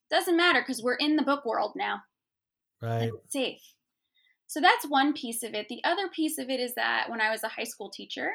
[0.09, 2.01] doesn't matter because we're in the book world now.
[2.81, 3.11] Right.
[3.29, 3.61] safe.
[4.45, 5.67] So that's one piece of it.
[5.67, 8.31] The other piece of it is that when I was a high school teacher,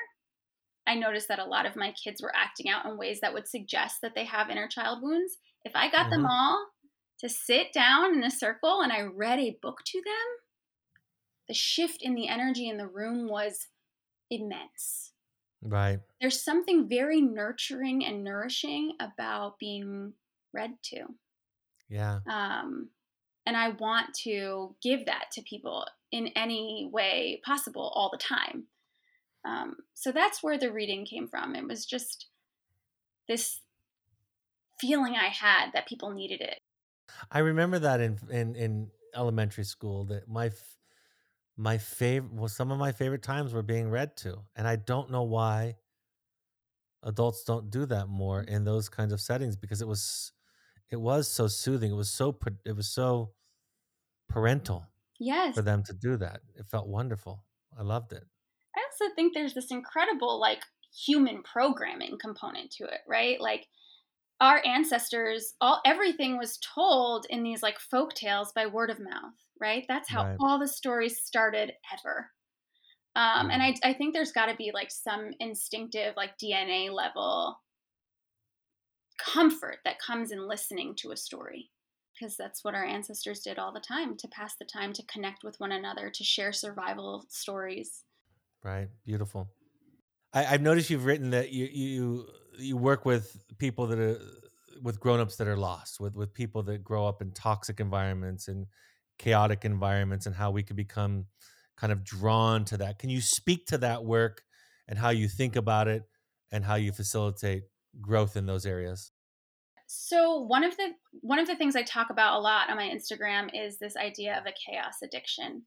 [0.87, 3.49] I noticed that a lot of my kids were acting out in ways that would
[3.49, 5.38] suggest that they have inner child wounds.
[5.64, 6.23] If I got mm-hmm.
[6.23, 6.66] them all
[7.21, 10.14] to sit down in a circle and I read a book to them,
[11.49, 13.68] the shift in the energy in the room was
[14.31, 15.12] immense.
[15.62, 16.01] Right.
[16.20, 20.12] There's something very nurturing and nourishing about being
[20.53, 21.05] read to.
[21.88, 22.20] Yeah.
[22.29, 22.88] Um,
[23.46, 28.64] and I want to give that to people in any way possible all the time.
[29.44, 31.55] Um, so that's where the reading came from.
[31.57, 32.27] It was just
[33.29, 33.61] this
[34.81, 36.59] feeling I had that people needed it.
[37.31, 40.51] I remember that in in, in elementary school that my
[41.57, 45.11] my favorite well some of my favorite times were being read to and i don't
[45.11, 45.77] know why
[47.03, 50.33] adults don't do that more in those kinds of settings because it was
[50.91, 53.33] it was so soothing it was so it was so
[54.29, 54.87] parental
[55.18, 55.55] yes.
[55.55, 57.45] for them to do that it felt wonderful
[57.79, 58.24] i loved it.
[58.74, 60.62] I also think there's this incredible like
[61.07, 63.41] human programming component to it right?
[63.41, 63.66] Like
[64.41, 69.35] our ancestors all everything was told in these like folk tales by word of mouth
[69.63, 69.85] right?
[69.89, 70.37] That's how right.
[70.41, 72.29] all the stories started ever.
[73.15, 77.57] Um, and I, I think there's got to be like some instinctive, like DNA level
[79.19, 81.71] comfort that comes in listening to a story
[82.15, 85.45] because that's what our ancestors did all the time to pass the time to connect
[85.45, 88.05] with one another to share survival stories
[88.65, 89.49] right beautiful
[90.35, 92.27] I, have noticed you've written that you you
[92.59, 94.19] you work with people that are
[94.83, 98.67] with grown-ups that are lost with with people that grow up in toxic environments and
[99.19, 101.27] chaotic environments and how we could become
[101.77, 102.99] kind of drawn to that.
[102.99, 104.43] Can you speak to that work
[104.89, 106.05] and how you think about it
[106.51, 107.65] and how you facilitate
[108.01, 109.13] growth in those areas?
[109.87, 112.89] So one of the one of the things I talk about a lot on my
[112.89, 115.67] Instagram is this idea of a chaos addiction,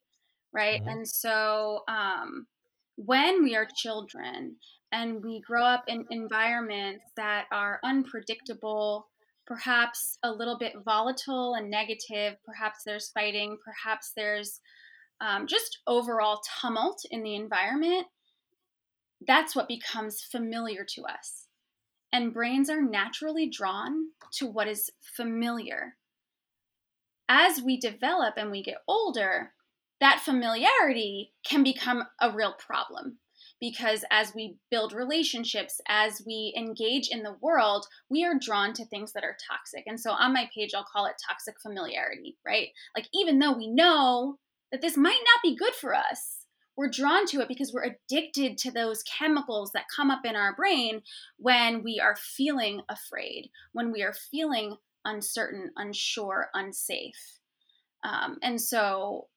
[0.54, 0.82] right?
[0.82, 0.88] Mhm.
[0.88, 2.48] And so um,
[2.96, 4.58] when we are children
[4.92, 9.10] and we grow up in environments that are unpredictable,
[9.46, 14.60] perhaps a little bit volatile and negative, perhaps there's fighting, perhaps there's
[15.22, 18.08] um, just overall tumult in the environment,
[19.26, 21.48] that's what becomes familiar to us.
[22.12, 25.96] And brains are naturally drawn to what is familiar.
[27.28, 29.54] As we develop and we get older,
[30.00, 33.20] that familiarity can become a real problem
[33.60, 38.86] because as we build relationships, as we engage in the world, we are drawn to
[38.86, 39.84] things that are toxic.
[39.88, 42.70] And so on my page, I'll call it toxic familiarity, right?
[42.96, 44.38] Like, even though we know
[44.72, 46.46] that this might not be good for us,
[46.78, 50.54] we're drawn to it because we're addicted to those chemicals that come up in our
[50.56, 51.02] brain
[51.38, 54.76] when we are feeling afraid, when we are feeling
[55.06, 57.40] uncertain, unsure, unsafe.
[58.04, 59.28] Um, and so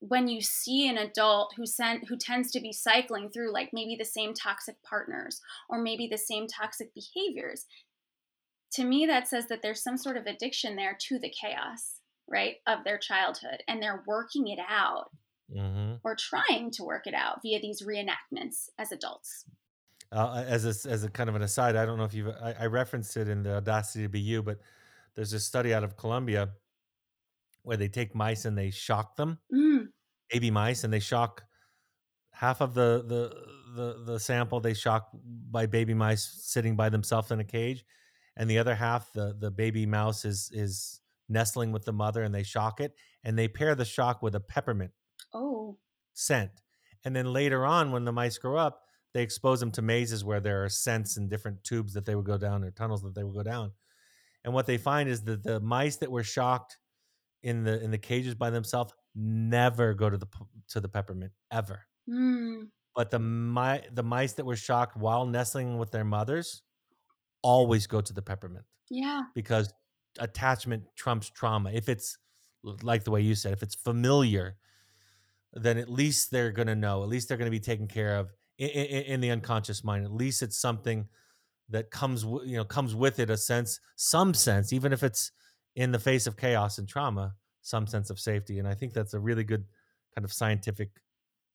[0.00, 3.96] when you see an adult who sent who tends to be cycling through like maybe
[3.98, 7.66] the same toxic partners or maybe the same toxic behaviors
[8.70, 12.56] to me that says that there's some sort of addiction there to the chaos right
[12.66, 15.10] of their childhood and they're working it out
[15.50, 15.94] Mm-hmm.
[16.04, 19.46] or trying to work it out via these reenactments as adults
[20.12, 22.54] Uh, as a, as a kind of an aside, I don't know if you've I,
[22.60, 24.58] I referenced it in the Audacity to Be You, but
[25.14, 26.50] there's a study out of Columbia
[27.68, 29.88] where they take mice and they shock them, mm,
[30.30, 31.42] baby mice, and they shock
[32.32, 33.46] half of the the
[33.76, 35.10] the, the sample they shock
[35.50, 37.84] by baby mice sitting by themselves in a cage,
[38.38, 42.34] and the other half the the baby mouse is is nestling with the mother, and
[42.34, 44.92] they shock it, and they pair the shock with a peppermint
[45.34, 45.76] oh
[46.14, 46.62] scent.
[47.04, 48.80] And then later on, when the mice grow up,
[49.12, 52.24] they expose them to mazes where there are scents and different tubes that they would
[52.24, 53.72] go down or tunnels that they would go down.
[54.42, 56.78] And what they find is that the mice that were shocked
[57.42, 60.26] in the in the cages by themselves never go to the
[60.68, 61.86] to the peppermint ever.
[62.08, 66.62] mm, But the my the mice that were shocked while nestling with their mothers
[67.42, 69.72] always go to the peppermint yeah because
[70.18, 71.70] attachment trumps trauma.
[71.72, 72.18] If it's
[72.82, 74.56] like the way you said, if it's familiar,
[75.52, 77.02] then at least they're going to know.
[77.02, 80.04] At least they're going to be taken care of in, in, in, the unconscious mind.
[80.04, 81.08] At least it's something
[81.70, 85.32] that comes, you know, comes with it a sense, some sense, even if it's
[85.76, 88.58] in the face of chaos and trauma, some sense of safety.
[88.58, 89.64] And I think that's a really good
[90.14, 90.90] kind of scientific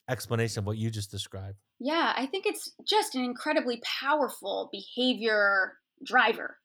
[0.09, 1.57] explanation of what you just described.
[1.80, 6.57] yeah i think it's just an incredibly powerful behavior driver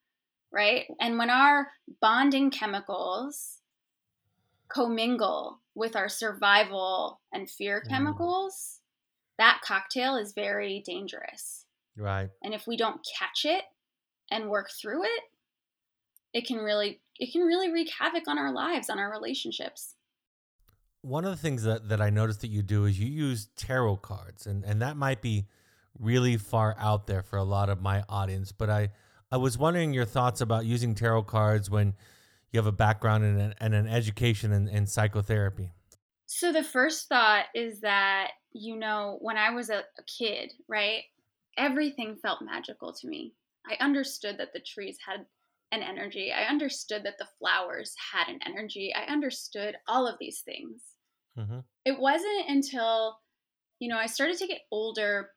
[0.51, 1.69] right and when our
[2.03, 3.61] bonding chemicals
[4.69, 7.89] commingle with our survival and fear Mm.
[7.89, 8.81] chemicals,
[9.39, 11.65] that cocktail is very dangerous.
[11.97, 12.31] Right.
[12.43, 13.65] And if we don't catch it
[14.31, 15.23] and work through it,
[16.35, 19.95] it can really it can really wreak havoc on our lives, on our relationships.
[21.03, 23.99] One of the things that, that I noticed that you do is you use tarot
[23.99, 25.47] cards, and, and that might be
[25.99, 28.53] really far out there for a lot of my audience.
[28.53, 28.91] But I,
[29.31, 31.95] I was wondering your thoughts about using tarot cards when
[32.53, 35.71] you have a background in an, and an education in, in psychotherapy.
[36.27, 41.05] So the first thought is that, you know, when I was a, a kid, right,
[41.57, 43.35] everything felt magical to me.
[43.67, 45.27] I understood that the trees had
[45.73, 46.33] an energy.
[46.33, 48.93] I understood that the flowers had an energy.
[48.95, 50.83] I understood all of these things.
[51.39, 51.61] Mm-hmm.
[51.85, 53.19] It wasn't until,
[53.79, 55.31] you know, I started to get older,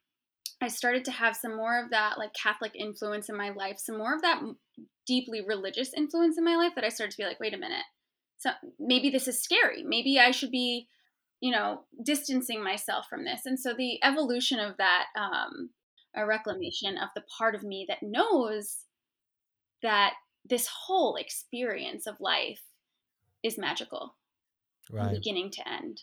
[0.61, 3.97] I started to have some more of that like Catholic influence in my life, some
[3.97, 4.41] more of that
[5.07, 7.83] deeply religious influence in my life that I started to be like, wait a minute.
[8.37, 9.83] So maybe this is scary.
[9.83, 10.87] Maybe I should be,
[11.41, 13.41] you know, distancing myself from this.
[13.45, 15.71] And so the evolution of that, um,
[16.15, 18.77] a reclamation of the part of me that knows
[19.83, 20.13] that
[20.45, 22.61] this whole experience of life
[23.43, 24.15] is magical
[24.87, 25.13] from Right.
[25.15, 26.01] beginning to end.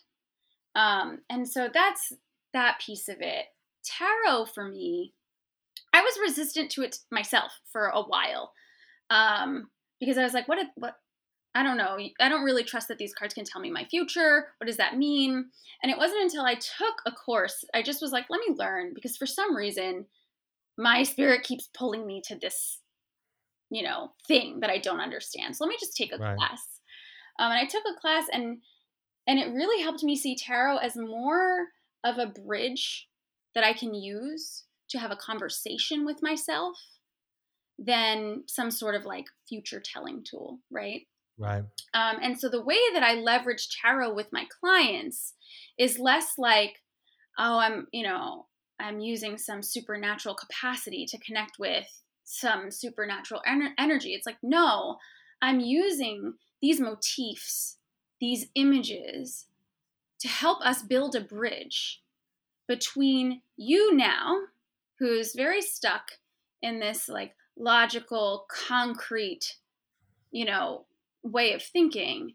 [0.74, 2.12] Um, and so that's
[2.52, 3.46] that piece of it.
[3.84, 5.12] Tarot for me,
[5.92, 8.52] I was resistant to it myself for a while
[9.10, 9.70] um,
[10.00, 10.58] because I was like, what?
[10.58, 10.96] if- What?
[11.54, 11.98] I don't know.
[12.20, 14.48] I don't really trust that these cards can tell me my future.
[14.58, 15.46] What does that mean?
[15.82, 18.92] And it wasn't until I took a course, I just was like, let me learn
[18.94, 20.04] because for some reason,
[20.76, 22.78] my spirit keeps pulling me to this,
[23.70, 25.56] you know, thing that I don't understand.
[25.56, 26.36] So let me just take a Right.
[26.36, 26.80] class.
[27.38, 28.62] Um, and I took a class, and
[29.26, 31.68] and it really helped me see tarot as more
[32.04, 33.08] of a bridge
[33.54, 36.78] that I can use to have a conversation with myself
[37.78, 41.02] than some sort of like future telling tool, right?
[41.36, 41.64] Right.
[41.94, 45.34] Um, and so the way that I leverage tarot with my clients
[45.78, 46.82] is less like,
[47.38, 48.46] oh, I'm, you know,
[48.80, 51.86] I'm using some supernatural capacity to connect with
[52.28, 54.12] some supernatural ener- energy.
[54.12, 54.98] It's like, no,
[55.40, 57.78] I'm using these motifs,
[58.20, 59.46] these images
[60.20, 62.02] to help us build a bridge
[62.66, 64.36] between you now,
[64.98, 66.10] who's very stuck
[66.60, 69.56] in this like logical, concrete,
[70.30, 70.84] you know,
[71.22, 72.34] way of thinking,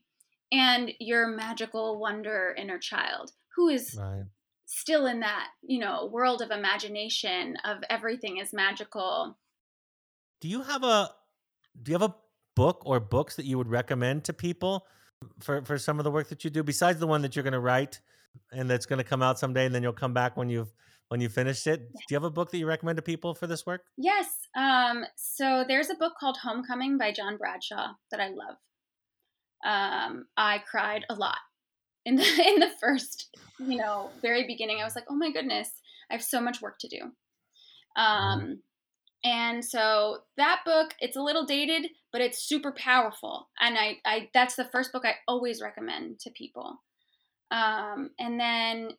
[0.51, 4.23] and your magical wonder inner child who is right.
[4.65, 9.37] still in that, you know, world of imagination of everything is magical.
[10.43, 11.09] Do you have a
[11.81, 12.13] do you have a
[12.53, 14.85] book or books that you would recommend to people
[15.39, 17.53] for for some of the work that you do besides the one that you're going
[17.53, 18.01] to write
[18.51, 20.73] and that's going to come out someday and then you'll come back when you've
[21.07, 21.89] when you finished it?
[21.93, 23.85] Do you have a book that you recommend to people for this work?
[23.95, 28.57] Yes um, so there's a book called homecoming by john bradshaw that i love.
[29.63, 31.39] Um, i cried a lot
[32.05, 34.81] in the in the first you know very beginning.
[34.81, 35.69] I was like oh my goodness
[36.11, 36.99] i have so much work to do.
[37.97, 38.01] Mm-hmm.
[38.01, 38.59] um,
[39.24, 43.49] and so that book, it's a little dated, but it's super powerful.
[43.59, 46.82] And I, I that's the first book I always recommend to people.
[47.51, 48.91] Um, and then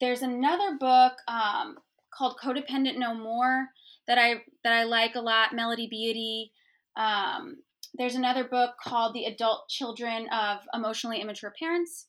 [0.00, 1.76] there's another book um,
[2.16, 3.68] called Codependent No More
[4.06, 5.54] that I that I like a lot.
[5.54, 6.52] Melody Beattie.
[6.96, 7.56] Um,
[7.94, 12.06] there's another book called The Adult Children of Emotionally Immature Parents,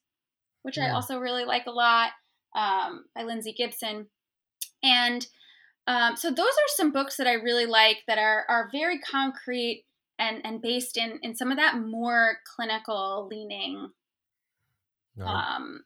[0.62, 0.88] which yeah.
[0.88, 2.12] I also really like a lot
[2.56, 4.08] um, by Lindsay Gibson.
[4.84, 5.26] And
[5.90, 9.86] um, so those are some books that I really like that are are very concrete
[10.20, 13.90] and and based in in some of that more clinical leaning,
[15.26, 15.82] um,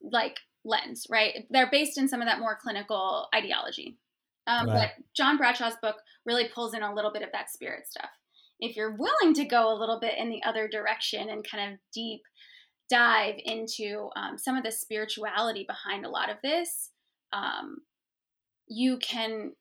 [0.00, 1.46] like lens, right?
[1.50, 3.98] They're based in some of that more clinical ideology.
[4.46, 4.90] Um, right.
[4.96, 8.08] But John Bradshaw's book really pulls in a little bit of that spirit stuff.
[8.58, 11.78] If you're willing to go a little bit in the other direction and kind of
[11.92, 12.22] deep
[12.88, 16.90] dive into um, some of the spirituality behind a lot of this,
[17.34, 17.78] um,
[18.70, 19.52] you can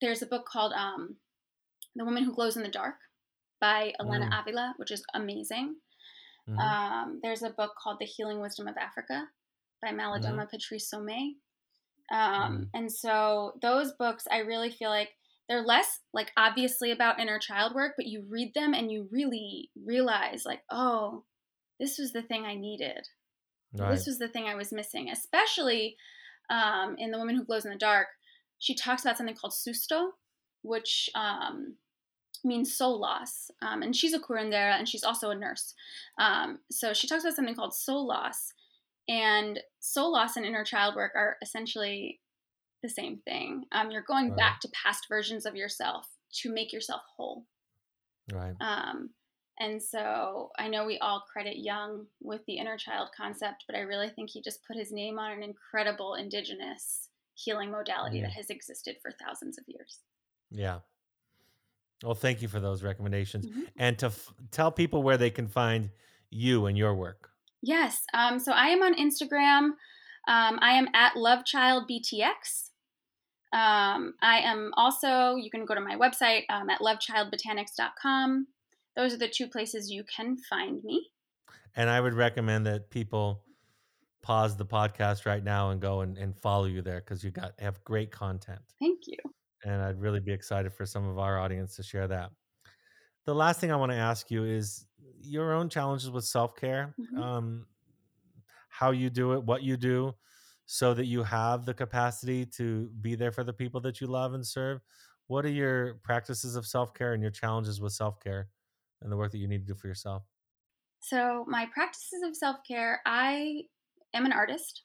[0.00, 1.16] there's a book called um,
[1.96, 2.94] the woman who glows in the dark
[3.60, 4.40] by elena mm.
[4.40, 5.74] avila which is amazing
[6.48, 6.58] mm-hmm.
[6.58, 9.26] um, there's a book called the healing wisdom of africa
[9.82, 10.50] by malidoma mm.
[10.50, 11.32] patrice somé
[12.12, 12.68] um, mm.
[12.74, 15.08] and so those books i really feel like
[15.48, 19.70] they're less like obviously about inner child work but you read them and you really
[19.84, 21.24] realize like oh
[21.80, 23.08] this was the thing i needed
[23.78, 23.90] right.
[23.90, 25.96] this was the thing i was missing especially
[26.50, 28.08] um, in the woman who glows in the dark
[28.58, 30.10] she talks about something called susto,
[30.62, 31.76] which um,
[32.44, 33.50] means soul loss.
[33.62, 35.74] Um, and she's a curandera and she's also a nurse.
[36.18, 38.52] Um, so she talks about something called soul loss.
[39.08, 42.20] And soul loss and inner child work are essentially
[42.82, 43.64] the same thing.
[43.72, 44.36] Um, you're going right.
[44.36, 46.06] back to past versions of yourself
[46.42, 47.46] to make yourself whole.
[48.32, 48.54] Right.
[48.60, 49.10] Um,
[49.58, 53.80] and so I know we all credit Jung with the inner child concept, but I
[53.80, 58.50] really think he just put his name on an incredible indigenous healing modality that has
[58.50, 60.00] existed for thousands of years.
[60.50, 60.80] Yeah.
[62.02, 63.62] Well, thank you for those recommendations mm-hmm.
[63.76, 65.90] and to f- tell people where they can find
[66.30, 67.30] you and your work.
[67.62, 68.02] Yes.
[68.14, 69.70] Um, so I am on Instagram.
[70.28, 72.70] Um, I am at lovechildbtx.
[73.52, 78.46] Um, I am also, you can go to my website um, at lovechildbotanics.com.
[78.96, 81.08] Those are the two places you can find me.
[81.74, 83.42] And I would recommend that people
[84.28, 87.52] pause the podcast right now and go and, and follow you there because you got
[87.58, 88.60] have great content.
[88.78, 89.16] Thank you.
[89.64, 92.30] And I'd really be excited for some of our audience to share that.
[93.24, 94.84] The last thing I want to ask you is
[95.22, 97.22] your own challenges with self care, mm-hmm.
[97.22, 97.66] um,
[98.68, 100.14] how you do it, what you do,
[100.66, 104.34] so that you have the capacity to be there for the people that you love
[104.34, 104.82] and serve.
[105.28, 108.48] What are your practices of self care and your challenges with self care
[109.00, 110.22] and the work that you need to do for yourself?
[111.00, 113.62] So, my practices of self care, I
[114.14, 114.82] am an artist.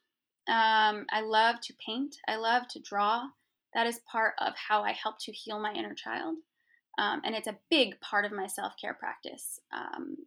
[0.47, 2.17] Um, I love to paint.
[2.28, 3.24] I love to draw.
[3.74, 6.36] That is part of how I help to heal my inner child.
[6.97, 9.59] Um, and it's a big part of my self care practice.
[9.71, 10.17] Um,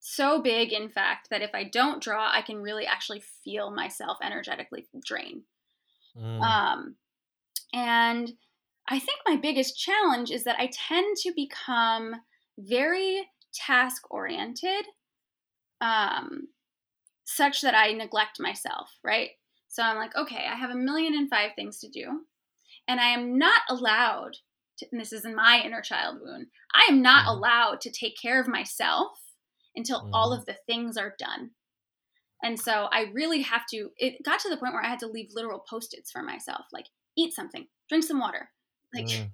[0.00, 4.18] so big, in fact, that if I don't draw, I can really actually feel myself
[4.22, 5.42] energetically drain.
[6.18, 6.40] Mm.
[6.40, 6.96] Um,
[7.72, 8.32] and
[8.88, 12.16] I think my biggest challenge is that I tend to become
[12.58, 14.86] very task oriented
[15.80, 16.48] um,
[17.36, 19.30] such that I neglect myself, right?
[19.68, 22.22] So I'm like, okay, I have a million and five things to do,
[22.88, 24.36] and I am not allowed
[24.78, 27.38] to, and this is in my inner child wound, I am not mm-hmm.
[27.38, 29.12] allowed to take care of myself
[29.76, 30.14] until mm-hmm.
[30.14, 31.50] all of the things are done.
[32.42, 35.06] And so I really have to, it got to the point where I had to
[35.06, 38.48] leave literal post its for myself like, eat something, drink some water,
[38.94, 39.30] like, mm.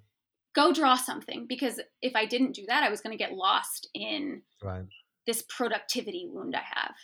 [0.54, 1.46] go draw something.
[1.48, 4.84] Because if I didn't do that, I was going to get lost in right.
[5.26, 6.94] this productivity wound I have.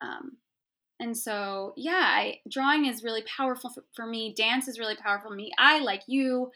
[0.00, 0.38] Um,
[0.98, 4.34] and so, yeah, I, drawing is really powerful for, for me.
[4.34, 5.52] Dance is really powerful for me.
[5.58, 6.50] I, like you,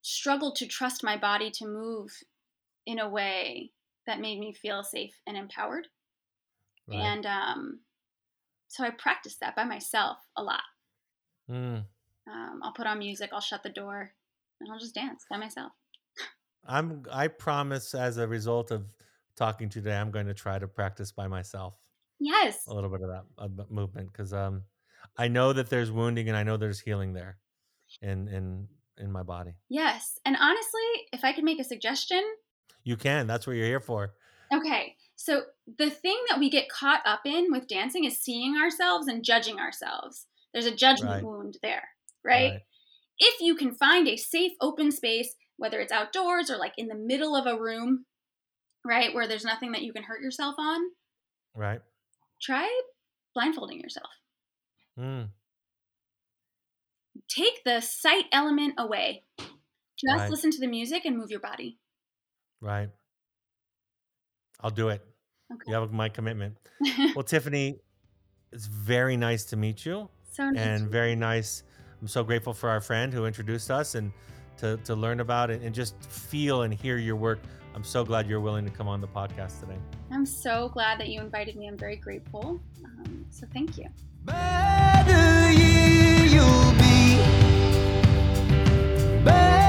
[0.00, 2.10] struggled to trust my body to move
[2.86, 3.70] in a way
[4.06, 5.88] that made me feel safe and empowered.
[6.88, 6.98] Right.
[6.98, 7.80] And um,
[8.68, 10.62] so I practiced that by myself a lot.
[11.50, 11.84] Mm.
[12.30, 14.12] Um, I'll put on music, I'll shut the door,
[14.60, 15.72] and I'll just dance by myself.
[16.66, 17.02] I'm.
[17.10, 18.84] I promise, as a result of
[19.36, 21.74] talking today, I'm going to try to practice by myself.
[22.22, 22.62] Yes.
[22.68, 24.62] A little bit of that uh, movement because um,
[25.18, 27.38] I know that there's wounding and I know there's healing there,
[28.00, 28.68] in in
[28.98, 29.54] in my body.
[29.68, 30.80] Yes, and honestly,
[31.12, 32.22] if I could make a suggestion,
[32.84, 33.26] you can.
[33.26, 34.14] That's what you're here for.
[34.54, 34.96] Okay.
[35.16, 35.42] So
[35.78, 39.58] the thing that we get caught up in with dancing is seeing ourselves and judging
[39.58, 40.26] ourselves.
[40.52, 41.24] There's a judgment right.
[41.24, 41.88] wound there,
[42.24, 42.50] right?
[42.50, 42.60] right?
[43.18, 46.94] If you can find a safe open space, whether it's outdoors or like in the
[46.94, 48.04] middle of a room,
[48.84, 50.80] right, where there's nothing that you can hurt yourself on,
[51.54, 51.80] right?
[52.42, 52.68] Try
[53.34, 54.10] blindfolding yourself.
[54.98, 55.28] Mm.
[57.28, 59.24] Take the sight element away.
[59.38, 60.30] Just right.
[60.30, 61.78] listen to the music and move your body.
[62.60, 62.88] Right.
[64.60, 65.02] I'll do it.
[65.52, 65.62] Okay.
[65.68, 66.56] You have my commitment.
[67.14, 67.78] well, Tiffany,
[68.52, 70.08] it's very nice to meet you.
[70.30, 70.64] So nice.
[70.64, 71.62] And very nice.
[72.00, 74.12] I'm so grateful for our friend who introduced us and
[74.58, 77.38] to, to learn about it and just feel and hear your work.
[77.74, 79.78] I'm so glad you're willing to come on the podcast today.
[80.10, 81.68] I'm so glad that you invited me.
[81.68, 82.60] I'm very grateful.
[82.84, 83.86] Um, so thank you.
[89.22, 89.61] slowly choke.